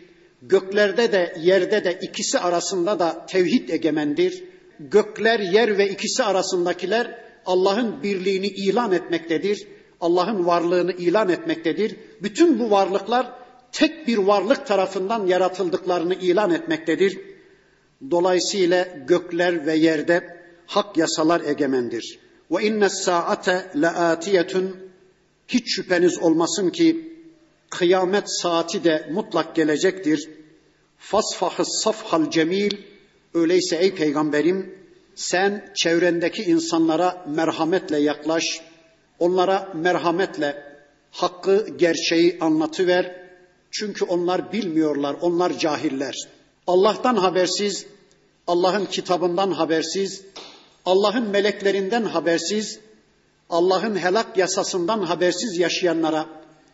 [0.42, 4.44] Göklerde de yerde de ikisi arasında da tevhid egemendir.
[4.80, 9.66] Gökler, yer ve ikisi arasındakiler Allah'ın birliğini ilan etmektedir.
[10.00, 11.96] Allah'ın varlığını ilan etmektedir.
[12.22, 13.32] Bütün bu varlıklar
[13.72, 17.33] tek bir varlık tarafından yaratıldıklarını ilan etmektedir.
[18.10, 22.18] Dolayısıyla gökler ve yerde hak yasalar egemendir.
[22.50, 24.76] Ve inne saate laatiyetun
[25.48, 27.14] hiç şüpheniz olmasın ki
[27.70, 30.30] kıyamet saati de mutlak gelecektir.
[30.98, 32.70] Fasfahı safhal cemil
[33.34, 34.78] öyleyse ey peygamberim
[35.14, 38.60] sen çevrendeki insanlara merhametle yaklaş.
[39.18, 40.62] Onlara merhametle
[41.10, 43.24] hakkı, gerçeği anlatıver.
[43.70, 46.14] Çünkü onlar bilmiyorlar, onlar cahiller.
[46.66, 47.86] Allah'tan habersiz,
[48.46, 50.22] Allah'ın kitabından habersiz,
[50.84, 52.80] Allah'ın meleklerinden habersiz,
[53.50, 56.26] Allah'ın helak yasasından habersiz yaşayanlara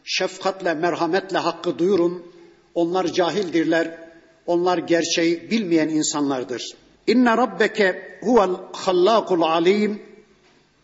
[0.05, 2.33] şefkatle, merhametle hakkı duyurun.
[2.75, 4.11] Onlar cahildirler.
[4.47, 6.73] Onlar gerçeği bilmeyen insanlardır.
[7.07, 10.03] İnne rabbeke huvel hallakul alim.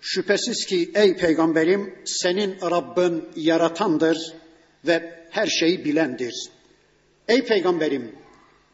[0.00, 4.18] Şüphesiz ki ey peygamberim senin Rabbin yaratandır
[4.86, 6.48] ve her şeyi bilendir.
[7.28, 8.12] Ey peygamberim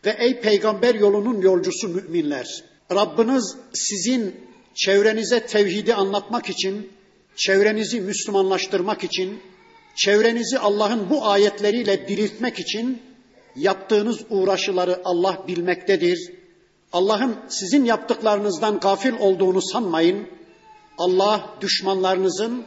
[0.07, 2.64] ve ey peygamber yolunun yolcusu müminler.
[2.92, 4.36] Rabbiniz sizin
[4.74, 6.92] çevrenize tevhidi anlatmak için,
[7.36, 9.40] çevrenizi Müslümanlaştırmak için,
[9.96, 13.03] çevrenizi Allah'ın bu ayetleriyle diriltmek için
[13.57, 16.32] yaptığınız uğraşıları Allah bilmektedir.
[16.92, 20.28] Allah'ın sizin yaptıklarınızdan gafil olduğunu sanmayın.
[20.98, 22.64] Allah düşmanlarınızın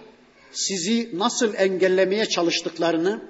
[0.51, 3.21] sizi nasıl engellemeye çalıştıklarını,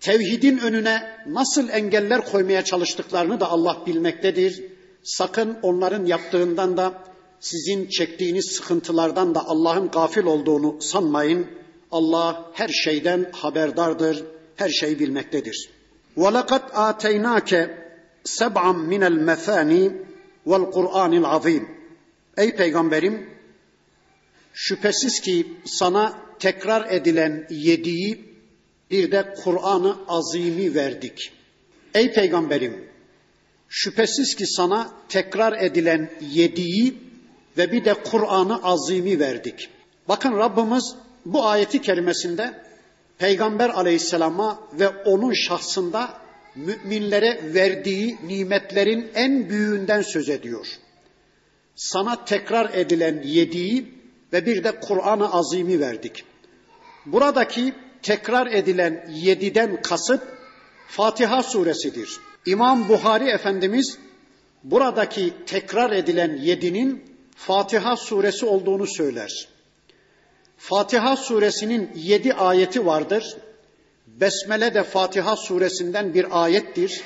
[0.00, 4.64] tevhidin önüne nasıl engeller koymaya çalıştıklarını da Allah bilmektedir.
[5.02, 7.04] Sakın onların yaptığından da
[7.40, 11.46] sizin çektiğiniz sıkıntılardan da Allah'ın gafil olduğunu sanmayın.
[11.92, 14.24] Allah her şeyden haberdardır,
[14.56, 15.70] her şeyi bilmektedir.
[16.16, 17.70] وَلَقَدْ آتَيْنَاكَ
[18.24, 19.92] سَبْعًا مِنَ الْمَثَانِ
[20.46, 21.64] وَالْقُرْآنِ الْعَظِيمِ
[22.36, 23.30] Ey Peygamberim,
[24.52, 28.29] şüphesiz ki sana tekrar edilen yediği
[28.91, 31.31] bir de Kur'an-ı Azim'i verdik.
[31.93, 32.85] Ey Peygamberim,
[33.69, 36.97] şüphesiz ki sana tekrar edilen yediği
[37.57, 39.69] ve bir de Kur'an-ı Azim'i verdik.
[40.07, 42.53] Bakın Rabbimiz bu ayeti kerimesinde
[43.17, 46.21] Peygamber aleyhisselama ve onun şahsında
[46.55, 50.67] müminlere verdiği nimetlerin en büyüğünden söz ediyor.
[51.75, 53.93] Sana tekrar edilen yediği
[54.33, 56.23] ve bir de Kur'an-ı Azim'i verdik.
[57.05, 57.73] Buradaki
[58.03, 60.21] tekrar edilen yediden kasıt
[60.87, 62.09] Fatiha suresidir.
[62.45, 63.97] İmam Buhari Efendimiz
[64.63, 67.03] buradaki tekrar edilen yedinin
[67.35, 69.47] Fatiha suresi olduğunu söyler.
[70.57, 73.37] Fatiha suresinin yedi ayeti vardır.
[74.07, 77.01] Besmele de Fatiha suresinden bir ayettir.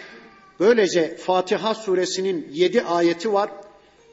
[0.59, 3.49] Böylece Fatiha suresinin yedi ayeti var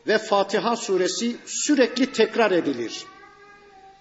[0.06, 3.04] ve Fatiha suresi sürekli tekrar edilir.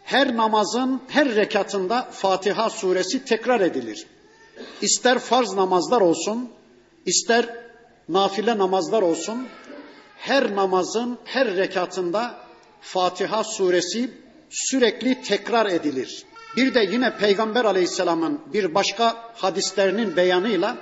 [0.04, 4.08] Her namazın her rekatında Fatiha suresi tekrar edilir.
[4.82, 6.50] İster farz namazlar olsun,
[7.06, 7.56] ister
[8.10, 9.48] nafile namazlar olsun,
[10.18, 12.36] her namazın her rekatında
[12.82, 14.12] Fatiha suresi
[14.50, 16.26] sürekli tekrar edilir.
[16.58, 20.78] Bir de yine Peygamber Aleyhisselam'ın bir başka hadislerinin beyanıyla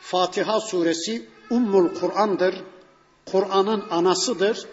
[0.00, 2.54] Fatiha suresi Ummul Kur'an'dır.
[3.32, 4.66] Kur'an'ın anasıdır.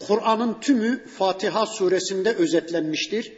[0.00, 3.32] Kur'an'ın tümü Fatiha suresinde özetlenmiştir.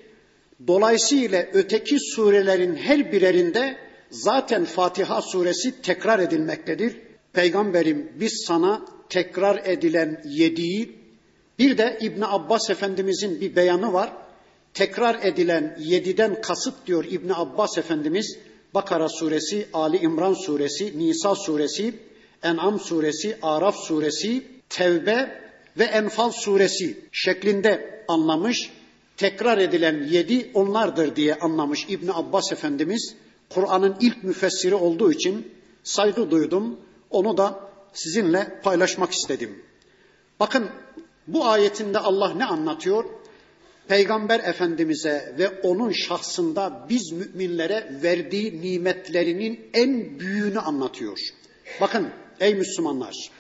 [0.67, 3.77] Dolayısıyla öteki surelerin her birerinde
[4.11, 6.97] zaten Fatiha suresi tekrar edilmektedir.
[7.33, 10.99] Peygamberim biz sana tekrar edilen yediği
[11.59, 14.13] bir de İbn Abbas Efendimizin bir beyanı var.
[14.75, 18.39] Tekrar edilen yediden kasıt diyor İbn Abbas Efendimiz
[18.75, 21.95] Bakara suresi, Ali İmran suresi, Nisa suresi,
[22.43, 25.46] En'am suresi, Araf suresi, Tevbe
[25.79, 28.71] ve Enfal suresi şeklinde anlamış.
[29.17, 33.15] Tekrar edilen yedi onlardır diye anlamış İbn Abbas Efendimiz.
[33.51, 35.53] Kur'an'ın ilk müfessiri olduğu için
[35.85, 36.81] saygı duydum.
[37.11, 37.61] Onu da
[37.93, 39.63] sizinle paylaşmak istedim.
[40.41, 40.69] Bakın
[41.27, 43.05] bu ayetinde Allah ne anlatıyor?
[43.89, 51.19] Peygamber Efendimiz'e ve onun şahsında biz müminlere verdiği nimetlerinin en büyüğünü anlatıyor.
[51.81, 52.09] Bakın
[52.41, 53.31] ey Müslümanlar,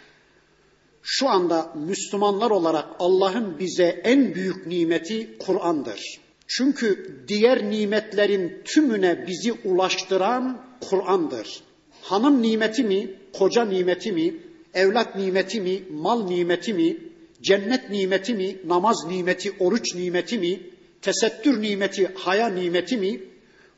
[1.09, 6.00] şu anda Müslümanlar olarak Allah'ın bize en büyük nimeti Kur'an'dır.
[6.46, 11.62] Çünkü diğer nimetlerin tümüne bizi ulaştıran Kur'an'dır.
[12.02, 14.34] Hanım nimeti mi, koca nimeti mi,
[14.74, 16.96] evlat nimeti mi, mal nimeti mi,
[17.42, 20.61] cennet nimeti mi, namaz nimeti, oruç nimeti mi,
[21.02, 23.20] tesettür nimeti, haya nimeti mi?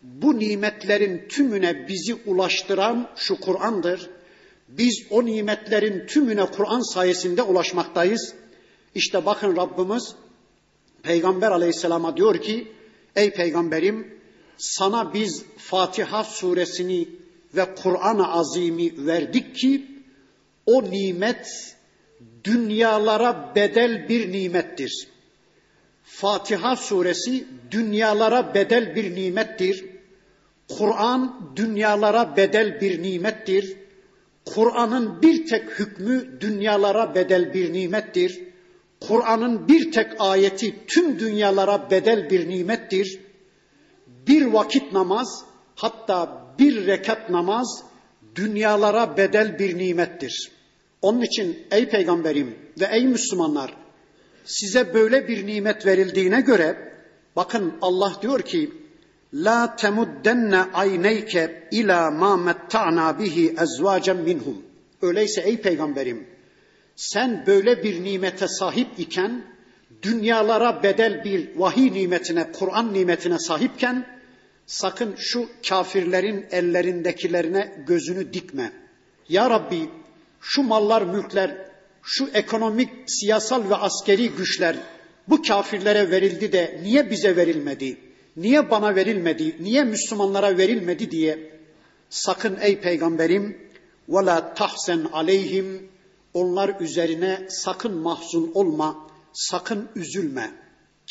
[0.02, 4.10] Bu nimetlerin tümüne bizi ulaştıran şu Kur'an'dır.
[4.68, 8.34] Biz o nimetlerin tümüne Kur'an sayesinde ulaşmaktayız.
[8.94, 10.14] İşte bakın Rabbimiz
[11.02, 12.72] Peygamber aleyhisselama diyor ki,
[13.16, 14.18] ey peygamberim
[14.58, 17.08] sana biz Fatiha suresini
[17.54, 19.86] ve Kur'an-ı Azim'i verdik ki
[20.66, 21.76] o nimet
[22.44, 25.08] dünyalara bedel bir nimettir.
[26.02, 29.84] Fatiha suresi dünyalara bedel bir nimettir.
[30.68, 33.76] Kur'an dünyalara bedel bir nimettir.
[34.54, 38.40] Kur'an'ın bir tek hükmü dünyalara bedel bir nimettir.
[39.00, 43.20] Kur'an'ın bir tek ayeti tüm dünyalara bedel bir nimettir.
[44.26, 45.44] Bir vakit namaz
[45.74, 47.82] hatta bir rekat namaz
[48.34, 50.50] dünyalara bedel bir nimettir.
[51.02, 53.74] Onun için ey peygamberim ve ey Müslümanlar
[54.44, 56.92] size böyle bir nimet verildiğine göre
[57.36, 58.72] bakın Allah diyor ki
[59.34, 64.62] La temuddenne ayneyke ila ma metta'na bihi ezvacen minhum.
[65.02, 66.26] Öyleyse ey peygamberim
[66.98, 69.42] sen böyle bir nimete sahip iken
[70.02, 74.06] dünyalara bedel bir vahiy nimetine, Kur'an nimetine sahipken
[74.66, 78.72] sakın şu kafirlerin ellerindekilerine gözünü dikme.
[79.28, 79.88] Ya Rabbi
[80.40, 81.56] şu mallar, mülkler,
[82.02, 84.76] şu ekonomik, siyasal ve askeri güçler
[85.28, 87.96] bu kafirlere verildi de niye bize verilmedi?
[88.38, 89.56] Niye bana verilmedi?
[89.60, 91.60] Niye Müslümanlara verilmedi diye
[92.10, 93.58] sakın ey peygamberim
[94.08, 95.88] ve la tahsen aleyhim
[96.34, 100.50] onlar üzerine sakın mahzun olma, sakın üzülme.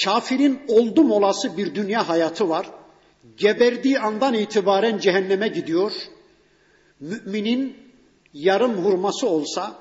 [0.04, 2.70] Kafirin oldum olası bir dünya hayatı var.
[3.38, 5.92] Geberdiği andan itibaren cehenneme gidiyor.
[7.00, 7.78] Müminin
[8.34, 9.76] yarım hurması olsa,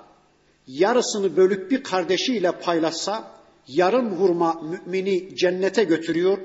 [0.66, 3.30] yarısını bölüp bir kardeşiyle paylaşsa,
[3.68, 6.38] yarım hurma mümini cennete götürüyor,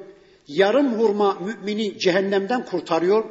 [0.47, 3.25] yarım hurma mümini cehennemden kurtarıyor.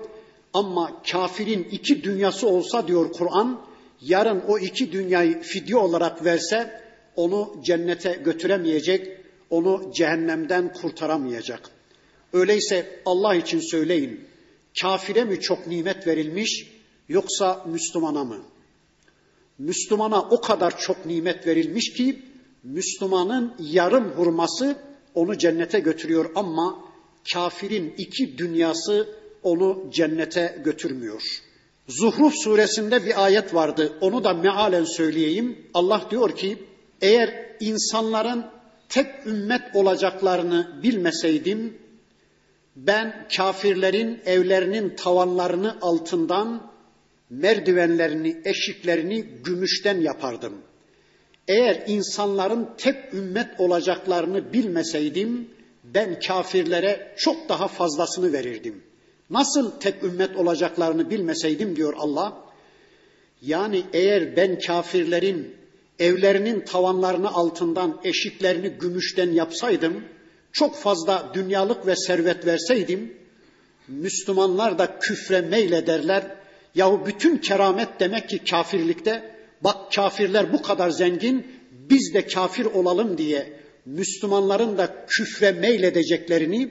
[0.55, 3.61] Ama kafirin iki dünyası olsa diyor Kur'an,
[4.01, 6.81] yarın o iki dünyayı fidye olarak verse
[7.17, 11.71] onu cennete götüremeyecek, onu cehennemden kurtaramayacak.
[12.33, 14.21] Öyleyse Allah için söyleyin,
[14.83, 16.67] kafire mi çok nimet verilmiş
[17.09, 18.39] yoksa Müslümana mı?
[19.59, 22.23] Müslümana o kadar çok nimet verilmiş ki
[22.65, 24.77] Müslümanın yarım hurması
[25.15, 26.90] onu cennete götürüyor ama
[27.33, 29.09] kafirin iki dünyası
[29.43, 31.23] onu cennete götürmüyor.
[31.89, 33.93] Zuhruf suresinde bir ayet vardı.
[34.01, 35.59] Onu da mealen söyleyeyim.
[35.75, 36.59] Allah diyor ki
[37.01, 38.47] eğer insanların
[38.89, 41.79] tek ümmet olacaklarını bilmeseydim
[42.77, 46.71] ben kafirlerin evlerinin tavanlarını altından
[47.31, 50.53] merdivenlerini, eşiklerini gümüşten yapardım.
[51.49, 55.51] Eğer insanların tek ümmet olacaklarını bilmeseydim
[55.85, 58.83] ben kafirlere çok daha fazlasını verirdim.
[59.31, 62.45] Nasıl tek ümmet olacaklarını bilmeseydim diyor Allah.
[63.43, 65.57] Yani eğer ben kafirlerin
[65.99, 70.05] evlerinin tavanlarını altından, eşiklerini gümüşten yapsaydım,
[70.53, 73.15] çok fazla dünyalık ve servet verseydim,
[73.89, 76.37] Müslümanlar da küfre meylederler.
[76.75, 79.35] Yahu bütün keramet demek ki kafirlikte.
[79.61, 86.71] Bak kafirler bu kadar zengin, biz de kafir olalım diye Müslümanların da küfre meyledeceklerini,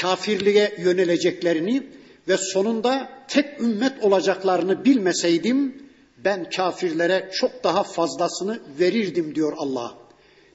[0.00, 1.82] kafirliğe yöneleceklerini
[2.28, 5.86] ve sonunda tek ümmet olacaklarını bilmeseydim
[6.24, 9.94] ben kafirlere çok daha fazlasını verirdim diyor Allah.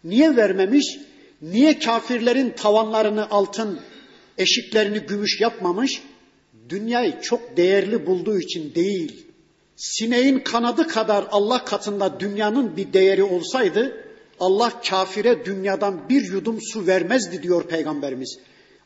[0.04, 1.00] Niye vermemiş?
[1.42, 3.80] Niye kafirlerin tavanlarını altın,
[4.38, 6.02] eşiklerini gümüş yapmamış?
[6.70, 9.26] Dünyayı çok değerli bulduğu için değil.
[9.76, 14.11] Sineğin kanadı kadar Allah katında dünyanın bir değeri olsaydı
[14.42, 18.40] Allah kafire dünyadan bir yudum su vermezdi diyor peygamberimiz.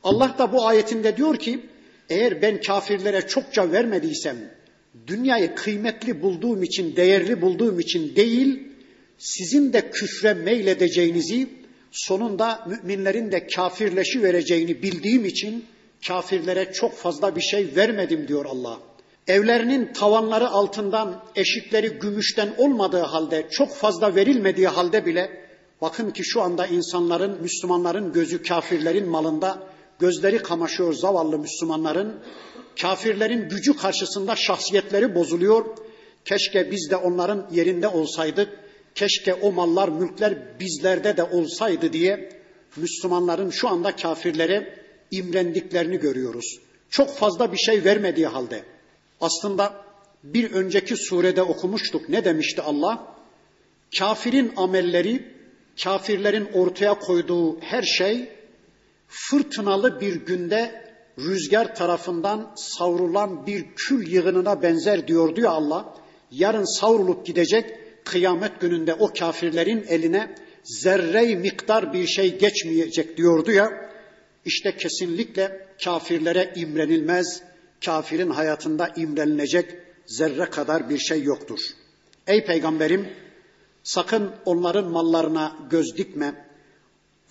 [0.04, 1.60] Allah da bu ayetinde diyor ki
[2.10, 4.38] eğer ben kafirlere çokça vermediysem
[5.08, 8.68] dünyayı kıymetli bulduğum için, değerli bulduğum için değil,
[9.18, 11.48] sizin de küfre meyledeceğinizi,
[11.92, 15.66] sonunda müminlerin de kafirleşi vereceğini bildiğim için
[16.08, 18.80] kafirlere çok fazla bir şey vermedim diyor Allah.
[19.28, 25.45] Evlerinin tavanları altından, eşikleri gümüşten olmadığı halde, çok fazla verilmediği halde bile
[25.86, 29.68] bakın ki şu anda insanların, Müslümanların gözü kafirlerin malında,
[30.00, 32.20] gözleri kamaşıyor zavallı Müslümanların.
[32.82, 35.66] Kafirlerin gücü karşısında şahsiyetleri bozuluyor.
[36.26, 38.50] Keşke biz de onların yerinde olsaydık.
[38.96, 42.30] Keşke o mallar, mülkler bizlerde de olsaydı diye
[42.76, 44.80] Müslümanların şu anda kafirlere
[45.12, 46.60] imrendiklerini görüyoruz.
[46.90, 48.64] Çok fazla bir şey vermediği halde.
[49.22, 49.74] Aslında
[50.24, 52.10] bir önceki surede okumuştuk.
[52.10, 53.16] Ne demişti Allah?
[54.00, 55.35] Kafirin amelleri,
[55.84, 58.30] kafirlerin ortaya koyduğu her şey
[59.08, 60.86] fırtınalı bir günde
[61.20, 65.96] rüzgar tarafından savrulan bir kül yığınına benzer diyordu ya Allah.
[66.32, 67.66] Yarın savrulup gidecek
[68.06, 73.92] kıyamet gününde o kafirlerin eline zerre miktar bir şey geçmeyecek diyordu ya.
[74.46, 77.42] İşte kesinlikle kafirlere imrenilmez,
[77.86, 79.66] kafirin hayatında imrenilecek
[80.06, 81.60] zerre kadar bir şey yoktur.
[82.28, 83.08] Ey peygamberim
[83.86, 86.46] Sakın onların mallarına göz dikme.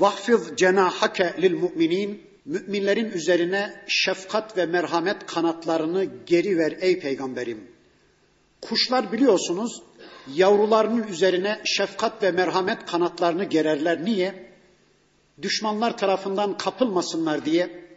[0.01, 2.35] Vahfiz cenahake lil müminin.
[2.45, 7.71] Müminlerin üzerine şefkat ve merhamet kanatlarını geri ver ey peygamberim.
[8.61, 9.83] Kuşlar biliyorsunuz
[10.35, 14.05] yavrularının üzerine şefkat ve merhamet kanatlarını gererler.
[14.05, 14.53] Niye?
[15.43, 17.89] Düşmanlar tarafından kapılmasınlar diye,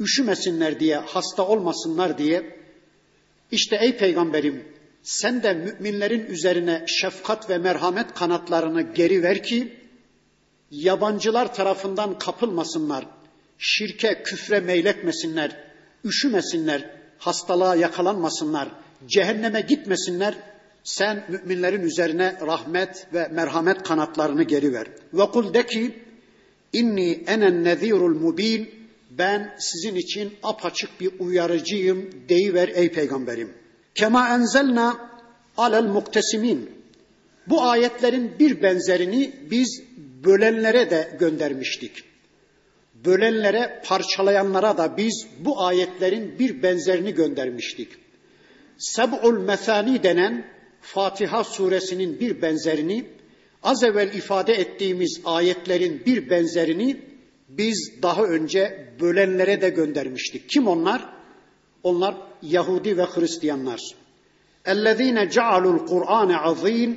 [0.00, 2.58] üşümesinler diye, hasta olmasınlar diye.
[3.50, 4.64] İşte ey peygamberim
[5.02, 9.76] sen de müminlerin üzerine şefkat ve merhamet kanatlarını geri ver ki
[10.70, 13.06] yabancılar tarafından kapılmasınlar,
[13.58, 15.56] şirke, küfre meyletmesinler,
[16.04, 18.68] üşümesinler, hastalığa yakalanmasınlar,
[19.06, 20.34] cehenneme gitmesinler.
[20.84, 24.86] Sen müminlerin üzerine rahmet ve merhamet kanatlarını geri ver.
[25.12, 26.02] Ve kul de ki
[26.72, 28.70] inni enen nezirul mubin
[29.10, 33.61] ben sizin için apaçık bir uyarıcıyım deyiver ey peygamberim.
[33.94, 35.10] Kema enzelna
[35.56, 36.70] alel muktesimin.
[37.46, 39.82] Bu ayetlerin bir benzerini biz
[40.24, 42.04] bölenlere de göndermiştik.
[43.04, 47.88] Bölenlere, parçalayanlara da biz bu ayetlerin bir benzerini göndermiştik.
[48.78, 50.44] Seb'ul Mesani denen
[50.80, 53.04] Fatiha suresinin bir benzerini,
[53.62, 57.00] az evvel ifade ettiğimiz ayetlerin bir benzerini
[57.48, 60.48] biz daha önce bölenlere de göndermiştik.
[60.48, 61.21] Kim onlar?
[61.83, 63.79] Onlar Yahudi ve Hristiyanlar.
[64.65, 66.95] اَلَّذ۪ينَ جَعَلُوا الْقُرْآنَ عَظ۪ينَ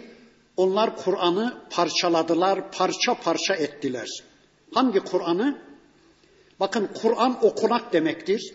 [0.57, 4.09] Onlar Kur'an'ı parçaladılar, parça parça ettiler.
[4.75, 5.59] Hangi Kur'an'ı?
[6.61, 8.55] Bakın Kur'an okunak demektir.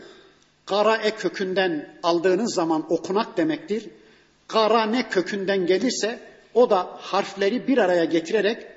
[0.65, 3.89] Karae kökünden aldığınız zaman okunak demektir.
[4.47, 6.19] Karane kökünden gelirse
[6.53, 8.67] o da harfleri bir araya getirerek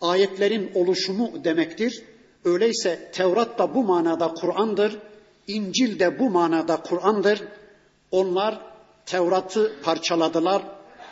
[0.00, 2.02] ayetlerin oluşumu demektir.
[2.44, 4.98] Öyleyse Tevrat da bu manada Kur'an'dır.
[5.47, 7.41] İncil de bu manada Kur'an'dır.
[8.11, 8.59] Onlar
[9.05, 10.63] Tevrat'ı parçaladılar.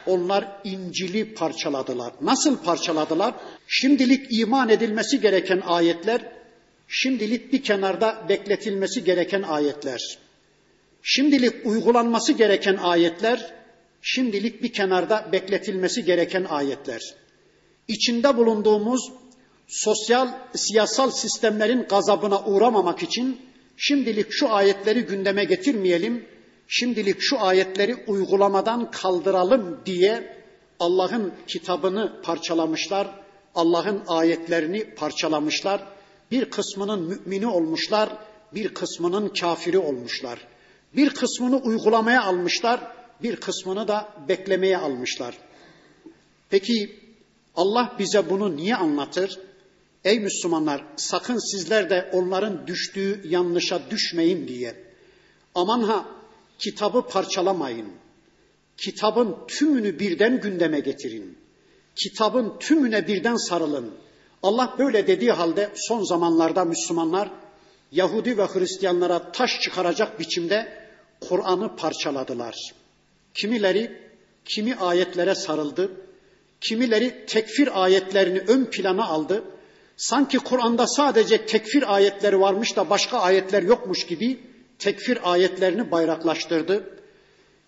[0.06, 2.14] Onlar İncil'i parçaladılar.
[2.22, 3.36] Nasıl parçaladılar?
[3.68, 6.22] Şimdilik iman edilmesi gereken ayetler,
[6.88, 10.18] şimdilik bir kenarda bekletilmesi gereken ayetler.
[11.04, 13.54] Şimdilik uygulanması gereken ayetler,
[14.02, 17.02] şimdilik bir kenarda bekletilmesi gereken ayetler.
[17.88, 19.12] İçinde bulunduğumuz
[19.68, 26.26] sosyal, siyasal sistemlerin gazabına uğramamak için şimdilik şu ayetleri gündeme getirmeyelim,
[26.68, 30.38] şimdilik şu ayetleri uygulamadan kaldıralım diye
[30.80, 33.08] Allah'ın kitabını parçalamışlar,
[33.56, 35.88] Allah'ın ayetlerini parçalamışlar.
[36.32, 38.10] Bir kısmının mümini olmuşlar,
[38.56, 40.40] bir kısmının kafiri olmuşlar.
[40.96, 42.82] Bir kısmını uygulamaya almışlar,
[43.24, 45.38] bir kısmını da beklemeye almışlar.
[46.50, 47.00] Peki
[47.56, 49.40] Allah bize bunu niye anlatır?
[50.06, 54.76] Ey Müslümanlar sakın sizler de onların düştüğü yanlışa düşmeyin diye.
[55.56, 56.06] Aman ha
[56.60, 57.88] kitabı parçalamayın.
[58.78, 61.38] Kitabın tümünü birden gündeme getirin.
[61.96, 63.94] Kitabın tümüne birden sarılın.
[64.44, 67.30] Allah böyle dediği halde son zamanlarda Müslümanlar
[67.92, 70.88] Yahudi ve Hristiyanlara taş çıkaracak biçimde
[71.22, 72.56] Kur'an'ı parçaladılar.
[73.34, 74.00] Kimileri
[74.46, 75.92] kimi ayetlere sarıldı,
[76.62, 79.44] kimileri tekfir ayetlerini ön plana aldı
[80.01, 84.41] Sanki Kur'an'da sadece tekfir ayetleri varmış da başka ayetler yokmuş gibi
[84.79, 86.91] tekfir ayetlerini bayraklaştırdı.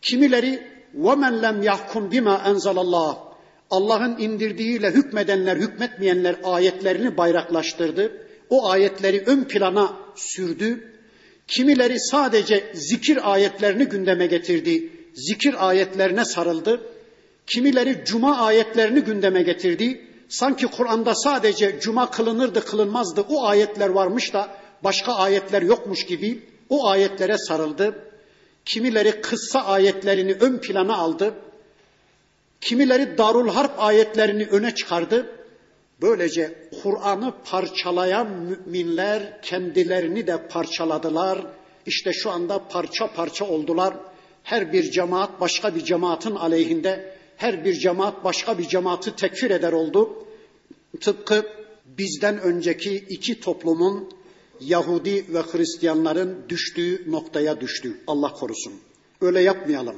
[0.02, 0.62] Kimileri
[0.98, 3.28] وَمَنْ لَمْ يَحْكُمْ بِمَا اَنْزَلَ اللّٰهِ
[3.70, 8.26] Allah'ın indirdiğiyle hükmedenler, hükmetmeyenler ayetlerini bayraklaştırdı.
[8.50, 10.92] O ayetleri ön plana sürdü.
[11.48, 14.92] Kimileri sadece zikir ayetlerini gündeme getirdi.
[15.14, 16.80] Zikir ayetlerine sarıldı.
[17.46, 20.04] Kimileri cuma ayetlerini gündeme getirdi.
[20.33, 26.87] Sanki Kur'an'da sadece cuma kılınırdı kılınmazdı o ayetler varmış da başka ayetler yokmuş gibi o
[26.87, 28.11] ayetlere sarıldı.
[28.65, 31.33] Kimileri kıssa ayetlerini ön plana aldı.
[32.61, 35.29] Kimileri Darul Harp ayetlerini öne çıkardı.
[36.01, 41.39] Böylece Kur'an'ı parçalayan müminler kendilerini de parçaladılar.
[41.85, 43.93] İşte şu anda parça parça oldular.
[44.43, 49.73] Her bir cemaat başka bir cemaatin aleyhinde, her bir cemaat başka bir cemaati tekfir eder
[49.73, 50.22] oldu.
[51.01, 51.45] Tıpkı
[51.85, 54.09] bizden önceki iki toplumun
[54.61, 58.01] Yahudi ve Hristiyanların düştüğü noktaya düştü.
[58.07, 58.73] Allah korusun.
[59.21, 59.95] Öyle yapmayalım.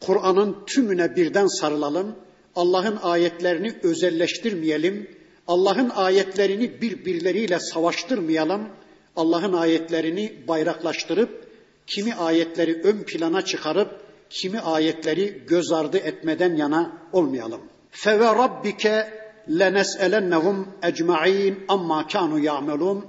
[0.00, 2.16] Kur'an'ın tümüne birden sarılalım.
[2.56, 5.10] Allah'ın ayetlerini özelleştirmeyelim.
[5.48, 8.68] Allah'ın ayetlerini birbirleriyle savaştırmayalım.
[9.16, 11.48] Allah'ın ayetlerini bayraklaştırıp
[11.86, 17.60] kimi ayetleri ön plana çıkarıp kimi ayetleri göz ardı etmeden yana olmayalım.
[17.90, 23.06] Fe ve rabbike lenes'elennehum ecmaîn amma kanu ya'melun.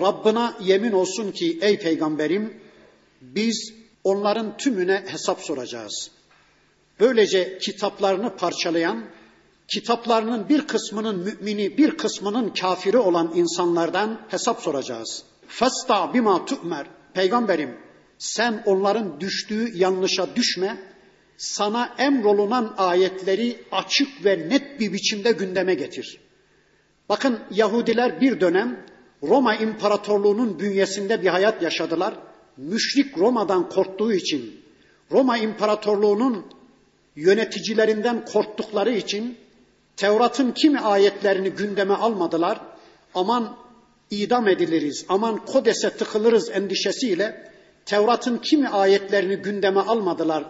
[0.00, 2.60] Rabbına yemin olsun ki ey peygamberim
[3.20, 3.72] biz
[4.04, 6.10] onların tümüne hesap soracağız.
[7.00, 9.04] Böylece kitaplarını parçalayan,
[9.68, 15.22] kitaplarının bir kısmının mümini, bir kısmının kafiri olan insanlardan hesap soracağız.
[15.48, 16.86] Fasta bima tu'mer.
[17.14, 17.78] Peygamberim
[18.18, 20.93] sen onların düştüğü yanlışa düşme.
[21.36, 26.20] Sana emrolunan ayetleri açık ve net bir biçimde gündeme getir.
[27.08, 28.86] Bakın Yahudiler bir dönem
[29.22, 32.14] Roma İmparatorluğu'nun bünyesinde bir hayat yaşadılar.
[32.56, 34.60] Müşrik Roma'dan korktuğu için,
[35.12, 36.46] Roma İmparatorluğu'nun
[37.16, 39.36] yöneticilerinden korktukları için
[39.96, 42.60] Tevrat'ın kimi ayetlerini gündeme almadılar.
[43.14, 43.56] Aman
[44.10, 47.52] idam ediliriz, aman kodese tıkılırız endişesiyle
[47.86, 50.44] Tevrat'ın kimi ayetlerini gündeme almadılar,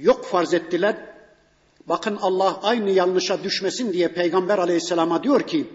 [0.00, 0.96] yok farz ettiler.
[1.86, 5.66] Bakın Allah aynı yanlışa düşmesin diye Peygamber aleyhisselama diyor ki,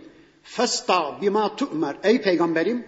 [0.43, 1.95] Festa bima tu'mer.
[2.03, 2.85] Ey peygamberim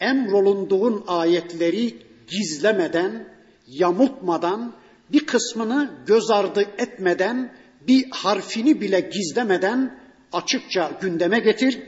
[0.00, 1.96] emrolunduğun ayetleri
[2.28, 3.28] gizlemeden,
[3.66, 4.74] yamultmadan,
[5.12, 7.52] bir kısmını göz ardı etmeden,
[7.88, 9.98] bir harfini bile gizlemeden
[10.32, 11.78] açıkça gündeme getir.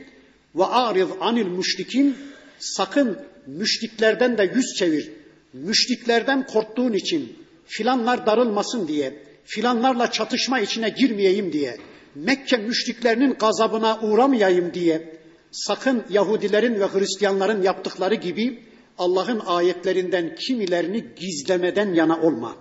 [0.55, 2.17] Ve ariz anil müşrikin
[2.59, 5.11] sakın müşriklerden de yüz çevir.
[5.53, 7.38] Müşriklerden korktuğun için
[7.69, 11.77] filanlar darılmasın diye, filanlarla çatışma içine girmeyeyim diye,
[12.15, 15.19] Mekke müşriklerinin gazabına uğramayayım diye
[15.51, 18.63] sakın Yahudilerin ve Hristiyanların yaptıkları gibi
[18.97, 22.57] Allah'ın ayetlerinden kimilerini gizlemeden yana olma.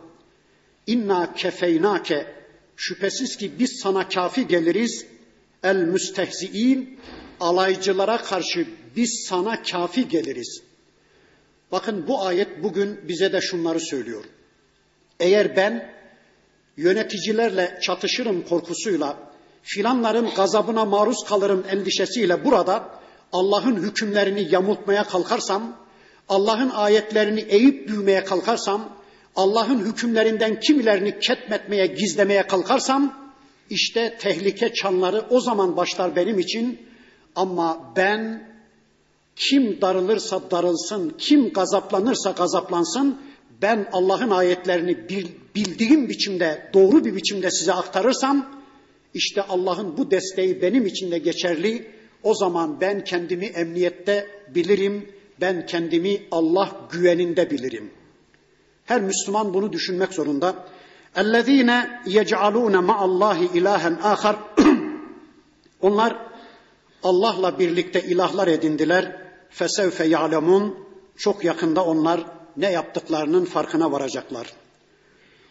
[0.86, 2.26] İnna kefeynake
[2.76, 5.06] şüphesiz ki biz sana kafi geliriz.
[5.62, 6.98] El müstehziin
[7.40, 10.62] alaycılara karşı biz sana kafi geliriz.
[11.72, 14.24] Bakın bu ayet bugün bize de şunları söylüyor.
[15.20, 15.92] Eğer ben
[16.76, 19.16] yöneticilerle çatışırım korkusuyla
[19.62, 22.88] filanların gazabına maruz kalırım endişesiyle burada
[23.32, 25.76] Allah'ın hükümlerini yamultmaya kalkarsam,
[26.28, 28.88] Allah'ın ayetlerini eğip büyümeye kalkarsam,
[29.36, 33.32] Allah'ın hükümlerinden kimilerini ketmetmeye, gizlemeye kalkarsam,
[33.70, 36.88] işte tehlike çanları o zaman başlar benim için.
[37.36, 38.48] Ama ben
[39.36, 43.20] kim darılırsa darılsın, kim gazaplanırsa gazaplansın,
[43.61, 45.09] ben Allah'ın ayetlerini
[45.55, 48.63] bildiğim biçimde, doğru bir biçimde size aktarırsam,
[49.13, 51.91] işte Allah'ın bu desteği benim için de geçerli.
[52.23, 55.09] O zaman ben kendimi emniyette bilirim.
[55.41, 57.91] Ben kendimi Allah güveninde bilirim.
[58.85, 60.67] Her Müslüman bunu düşünmek zorunda.
[61.15, 64.35] اَلَّذ۪ينَ يَجْعَلُونَ مَعَ اللّٰهِ اِلَٰهًا آخر
[65.81, 66.17] Onlar
[67.03, 69.21] Allah'la birlikte ilahlar edindiler.
[69.51, 70.73] فَسَوْفَ يَعْلَمُونَ
[71.17, 72.25] Çok yakında onlar
[72.57, 74.53] ne yaptıklarının farkına varacaklar.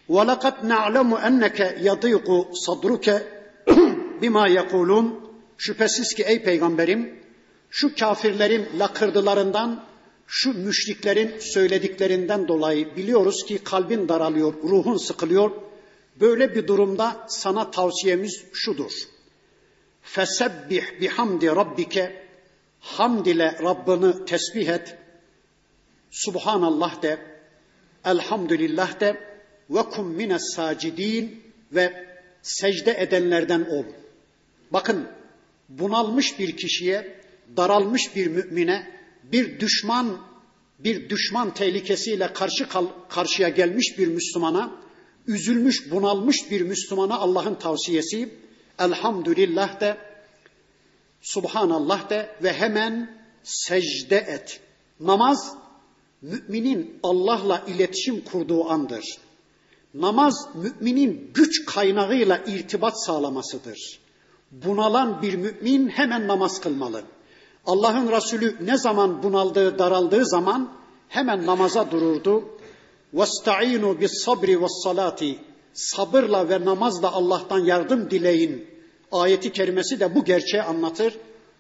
[0.09, 1.59] وَلَقَدْ نَعْلَمُ أَنَّكَ
[1.89, 2.29] يَضِيقُ
[2.67, 3.23] صَدْرُكَ
[4.23, 7.23] bima yekulun şüphesiz ki ey peygamberim
[7.71, 9.85] şu kafirlerin lakırdılarından
[10.27, 15.51] şu müşriklerin söylediklerinden dolayı biliyoruz ki kalbin daralıyor, ruhun sıkılıyor.
[16.21, 18.93] Böyle bir durumda sana tavsiyemiz şudur.
[20.03, 22.27] Fesebbih bihamdi rabbike
[22.81, 24.97] hamd ile Rabbini tesbih et.
[26.12, 27.20] Subhanallah de,
[28.06, 29.18] elhamdülillah de
[29.70, 32.08] ve kum mines sacidin ve
[32.42, 33.86] secde edenlerden ol.
[34.72, 35.08] Bakın
[35.70, 37.22] bunalmış bir kişiye,
[37.58, 38.92] daralmış bir mümine,
[39.24, 40.28] bir düşman
[40.80, 42.68] bir düşman tehlikesiyle karşı
[43.10, 44.72] karşıya gelmiş bir Müslümana,
[45.28, 48.34] üzülmüş, bunalmış bir Müslümana Allah'ın tavsiyesi
[48.80, 49.98] elhamdülillah de,
[51.22, 54.60] subhanallah de ve hemen secde et.
[55.00, 55.56] Namaz
[56.23, 59.05] müminin Allah'la iletişim kurduğu andır.
[59.95, 64.01] Namaz müminin güç kaynağıyla irtibat sağlamasıdır.
[64.51, 67.03] Bunalan bir mümin hemen namaz kılmalı.
[67.67, 70.73] Allah'ın Resulü ne zaman bunaldığı, daraldığı zaman
[71.09, 72.45] hemen namaza dururdu.
[73.15, 75.37] وَاسْتَعِينُوا بِالصَّبْرِ وَالصَّلَاتِ
[75.73, 78.67] Sabırla ve namazla Allah'tan yardım dileyin.
[79.13, 81.15] Ayeti kerimesi de bu gerçeği anlatır.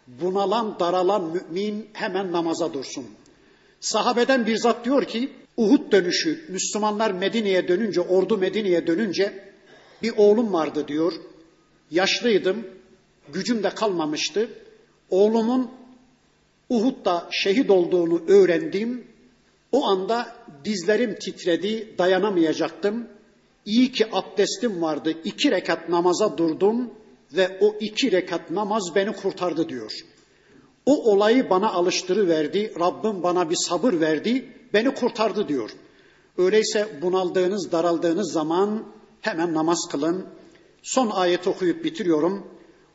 [0.07, 3.07] Bunalan, daralan mümin hemen namaza dursun.
[3.80, 9.54] Sahabeden bir zat diyor ki, Uhud dönüşü, Müslümanlar Medine'ye dönünce, ordu Medine'ye dönünce
[10.04, 11.14] bir oğlum vardı diyor.
[11.92, 12.68] Yaşlıydım,
[13.34, 14.50] gücüm de kalmamıştı.
[15.10, 15.72] Oğlumun
[16.70, 19.08] Uhud'da şehit olduğunu öğrendim.
[19.72, 23.08] O anda dizlerim titredi, dayanamayacaktım.
[23.66, 25.14] İyi ki abdestim vardı.
[25.24, 26.92] İki rekat namaza durdum
[27.34, 29.92] ve o iki rekat namaz beni kurtardı diyor.
[30.88, 32.74] O olayı bana alıştırıverdi.
[32.80, 35.70] Rabbim bana bir sabır verdi beni kurtardı diyor.
[36.38, 38.84] Öyleyse bunaldığınız, daraldığınız zaman
[39.22, 40.26] hemen namaz kılın.
[40.84, 42.48] Son ayet okuyup bitiriyorum.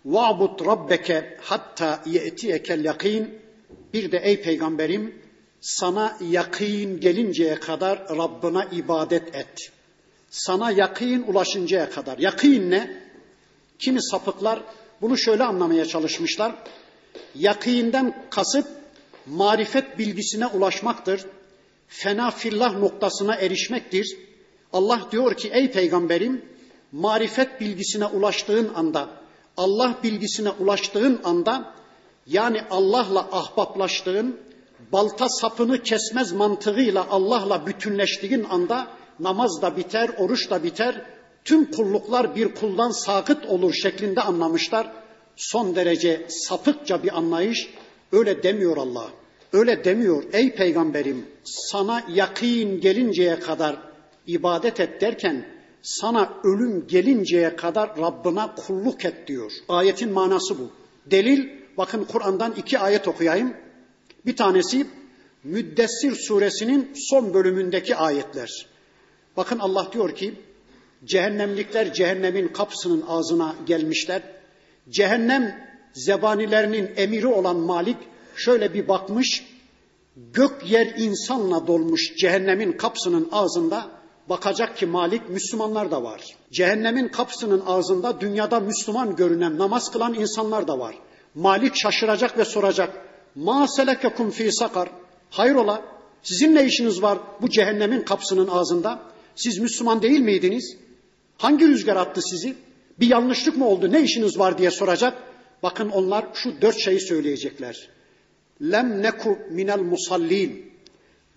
[0.04, 3.38] Va'bud rabbeke hatta ye'tiyekel yakin.
[3.94, 5.14] Bir de ey peygamberim
[5.60, 9.72] sana yakin gelinceye kadar Rabbına ibadet et.
[10.30, 12.18] Sana yakın ulaşıncaya kadar.
[12.18, 13.02] Yakın ne?
[13.78, 14.62] Kimi sapıklar
[15.00, 16.54] bunu şöyle anlamaya çalışmışlar.
[17.34, 18.66] Yakînden kasıt
[19.26, 21.26] marifet bilgisine ulaşmaktır.
[21.88, 24.16] Fena fillah noktasına erişmektir.
[24.72, 26.44] Allah diyor ki ey peygamberim
[26.92, 29.08] marifet bilgisine ulaştığın anda,
[29.56, 31.74] Allah bilgisine ulaştığın anda
[32.26, 34.40] yani Allah'la ahbaplaştığın,
[34.92, 38.86] balta sapını kesmez mantığıyla Allah'la bütünleştiğin anda
[39.20, 41.06] namaz da biter, oruç da biter,
[41.44, 44.92] tüm kulluklar bir kuldan sakıt olur şeklinde anlamışlar.
[45.36, 47.74] Son derece sapıkça bir anlayış.
[48.12, 49.10] Öyle demiyor Allah.
[49.52, 50.24] Öyle demiyor.
[50.32, 53.76] Ey peygamberim sana yakin gelinceye kadar
[54.26, 55.46] ibadet et derken
[55.82, 59.52] sana ölüm gelinceye kadar Rabbına kulluk et diyor.
[59.68, 60.70] Ayetin manası bu.
[61.06, 63.54] Delil bakın Kur'an'dan iki ayet okuyayım.
[64.26, 64.86] Bir tanesi
[65.44, 68.66] Müddessir suresinin son bölümündeki ayetler.
[69.36, 70.34] Bakın Allah diyor ki
[71.04, 74.22] cehennemlikler cehennemin kapısının ağzına gelmişler.
[74.90, 77.96] Cehennem zebanilerinin emiri olan Malik
[78.36, 79.46] şöyle bir bakmış.
[80.16, 83.86] Gök yer insanla dolmuş cehennemin kapısının ağzında.
[84.28, 86.22] Bakacak ki Malik Müslümanlar da var.
[86.52, 90.94] Cehennemin kapısının ağzında dünyada Müslüman görünen namaz kılan insanlar da var.
[91.34, 93.06] Malik şaşıracak ve soracak.
[93.34, 94.88] Ma selekekum fi sakar.
[95.30, 95.82] Hayrola
[96.22, 99.02] sizin ne işiniz var bu cehennemin kapısının ağzında?
[99.36, 100.76] Siz Müslüman değil miydiniz?
[101.38, 102.56] Hangi rüzgar attı sizi?
[103.02, 103.92] Bir yanlışlık mı oldu?
[103.92, 105.22] Ne işiniz var diye soracak.
[105.62, 107.88] Bakın onlar şu dört şeyi söyleyecekler.
[108.62, 110.72] Lem neku minel musallin.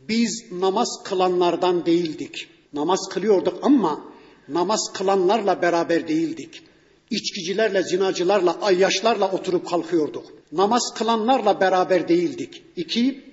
[0.09, 2.47] Biz namaz kılanlardan değildik.
[2.73, 4.05] Namaz kılıyorduk ama
[4.47, 6.63] namaz kılanlarla beraber değildik.
[7.09, 10.25] İçkicilerle, zinacılarla, ayyaşlarla oturup kalkıyorduk.
[10.51, 12.63] Namaz kılanlarla beraber değildik.
[12.75, 13.23] İki,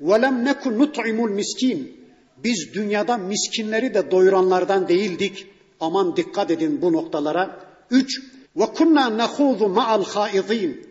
[0.00, 2.00] velem neku nut'imul miskin.
[2.44, 5.46] Biz dünyada miskinleri de doyuranlardan değildik.
[5.80, 7.65] Aman dikkat edin bu noktalara.
[7.90, 8.20] Üç,
[8.56, 10.86] ve kunna nehuzu ma'al haidin.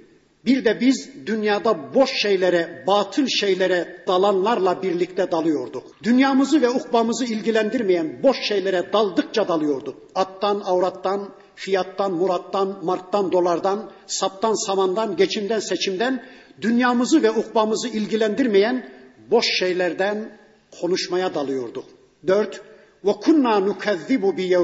[0.46, 5.84] Bir de biz dünyada boş şeylere, batıl şeylere dalanlarla birlikte dalıyorduk.
[6.04, 9.96] Dünyamızı ve ukbamızı ilgilendirmeyen boş şeylere daldıkça dalıyorduk.
[10.16, 16.24] Attan, avrattan, fiyattan, murattan, marttan, dolardan, saptan, samandan, geçimden, seçimden
[16.62, 18.90] dünyamızı ve ukbamızı ilgilendirmeyen
[19.32, 20.38] boş şeylerden
[20.82, 21.86] konuşmaya dalıyorduk.
[22.28, 22.62] Dört,
[23.06, 24.58] ve kunna nukezzibu bi.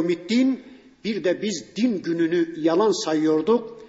[1.06, 3.82] Bir de biz din gününü yalan sayıyorduk.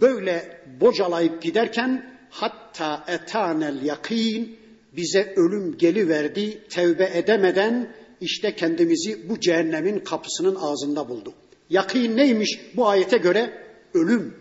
[0.00, 4.56] Böyle bocalayıp giderken hatta etanel yakin
[4.96, 6.62] bize ölüm geliverdi.
[6.68, 11.34] Tevbe edemeden işte kendimizi bu cehennemin kapısının ağzında bulduk.
[11.70, 13.64] Yakin neymiş bu ayete göre?
[13.94, 14.34] Ölüm.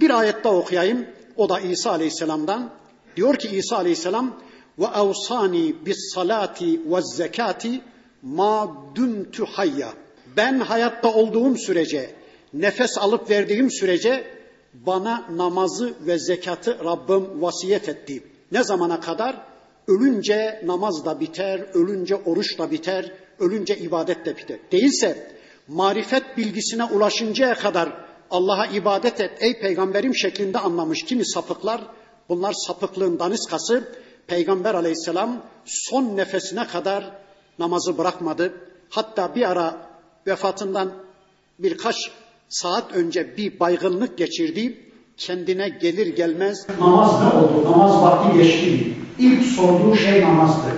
[0.00, 1.06] Bir ayette okuyayım.
[1.36, 2.70] O da İsa Aleyhisselam'dan.
[3.16, 4.40] Diyor ki İsa Aleyhisselam
[4.78, 7.80] ve avsani bis salati ve zekati
[8.22, 9.92] ma dumtu hayya.
[10.36, 12.10] Ben hayatta olduğum sürece,
[12.52, 14.24] nefes alıp verdiğim sürece
[14.74, 18.22] bana namazı ve zekatı Rabbim vasiyet etti.
[18.52, 19.36] Ne zamana kadar?
[19.88, 24.58] Ölünce namaz da biter, ölünce oruç da biter, ölünce ibadet de biter.
[24.72, 25.32] Değilse
[25.68, 27.92] marifet bilgisine ulaşıncaya kadar
[28.30, 31.80] Allah'a ibadet et ey peygamberim şeklinde anlamış kimi sapıklar.
[32.28, 33.88] Bunlar sapıklığın daniskası.
[34.26, 37.10] Peygamber aleyhisselam son nefesine kadar
[37.58, 38.54] namazı bırakmadı.
[38.90, 39.89] Hatta bir ara
[40.26, 40.92] vefatından
[41.58, 42.10] birkaç
[42.48, 44.86] saat önce bir baygınlık geçirdi.
[45.16, 47.70] Kendine gelir gelmez namaz ne oldu?
[47.70, 48.94] Namaz vakti geçti.
[49.18, 50.68] İlk sorduğu şey namazdı.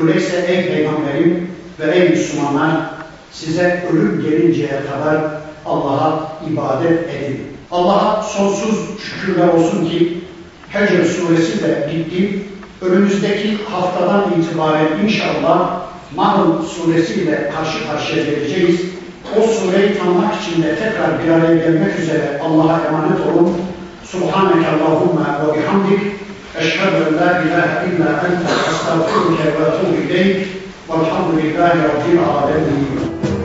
[0.00, 2.90] Öyleyse ey peygamberim ve ey Müslümanlar
[3.32, 7.46] size ölüm gelinceye kadar Allah'a ibadet edin.
[7.70, 10.20] Allah'a sonsuz şükürler olsun ki
[10.68, 12.42] Hecr suresi de bitti.
[12.80, 18.80] Önümüzdeki haftadan itibaren inşallah Nahl suresiyle karşı karşıya geleceğiz.
[19.38, 23.56] O sureyi tanımak için de tekrar bir araya gelmek üzere Allah'a emanet olun.
[24.04, 26.00] Subhaneke Allahumma ve bihamdik.
[26.58, 30.46] Eşhedü en la ilahe illa ente estağfurüke ve etûbü ileyk.
[30.88, 33.39] Velhamdülillahi Rabbil alemin.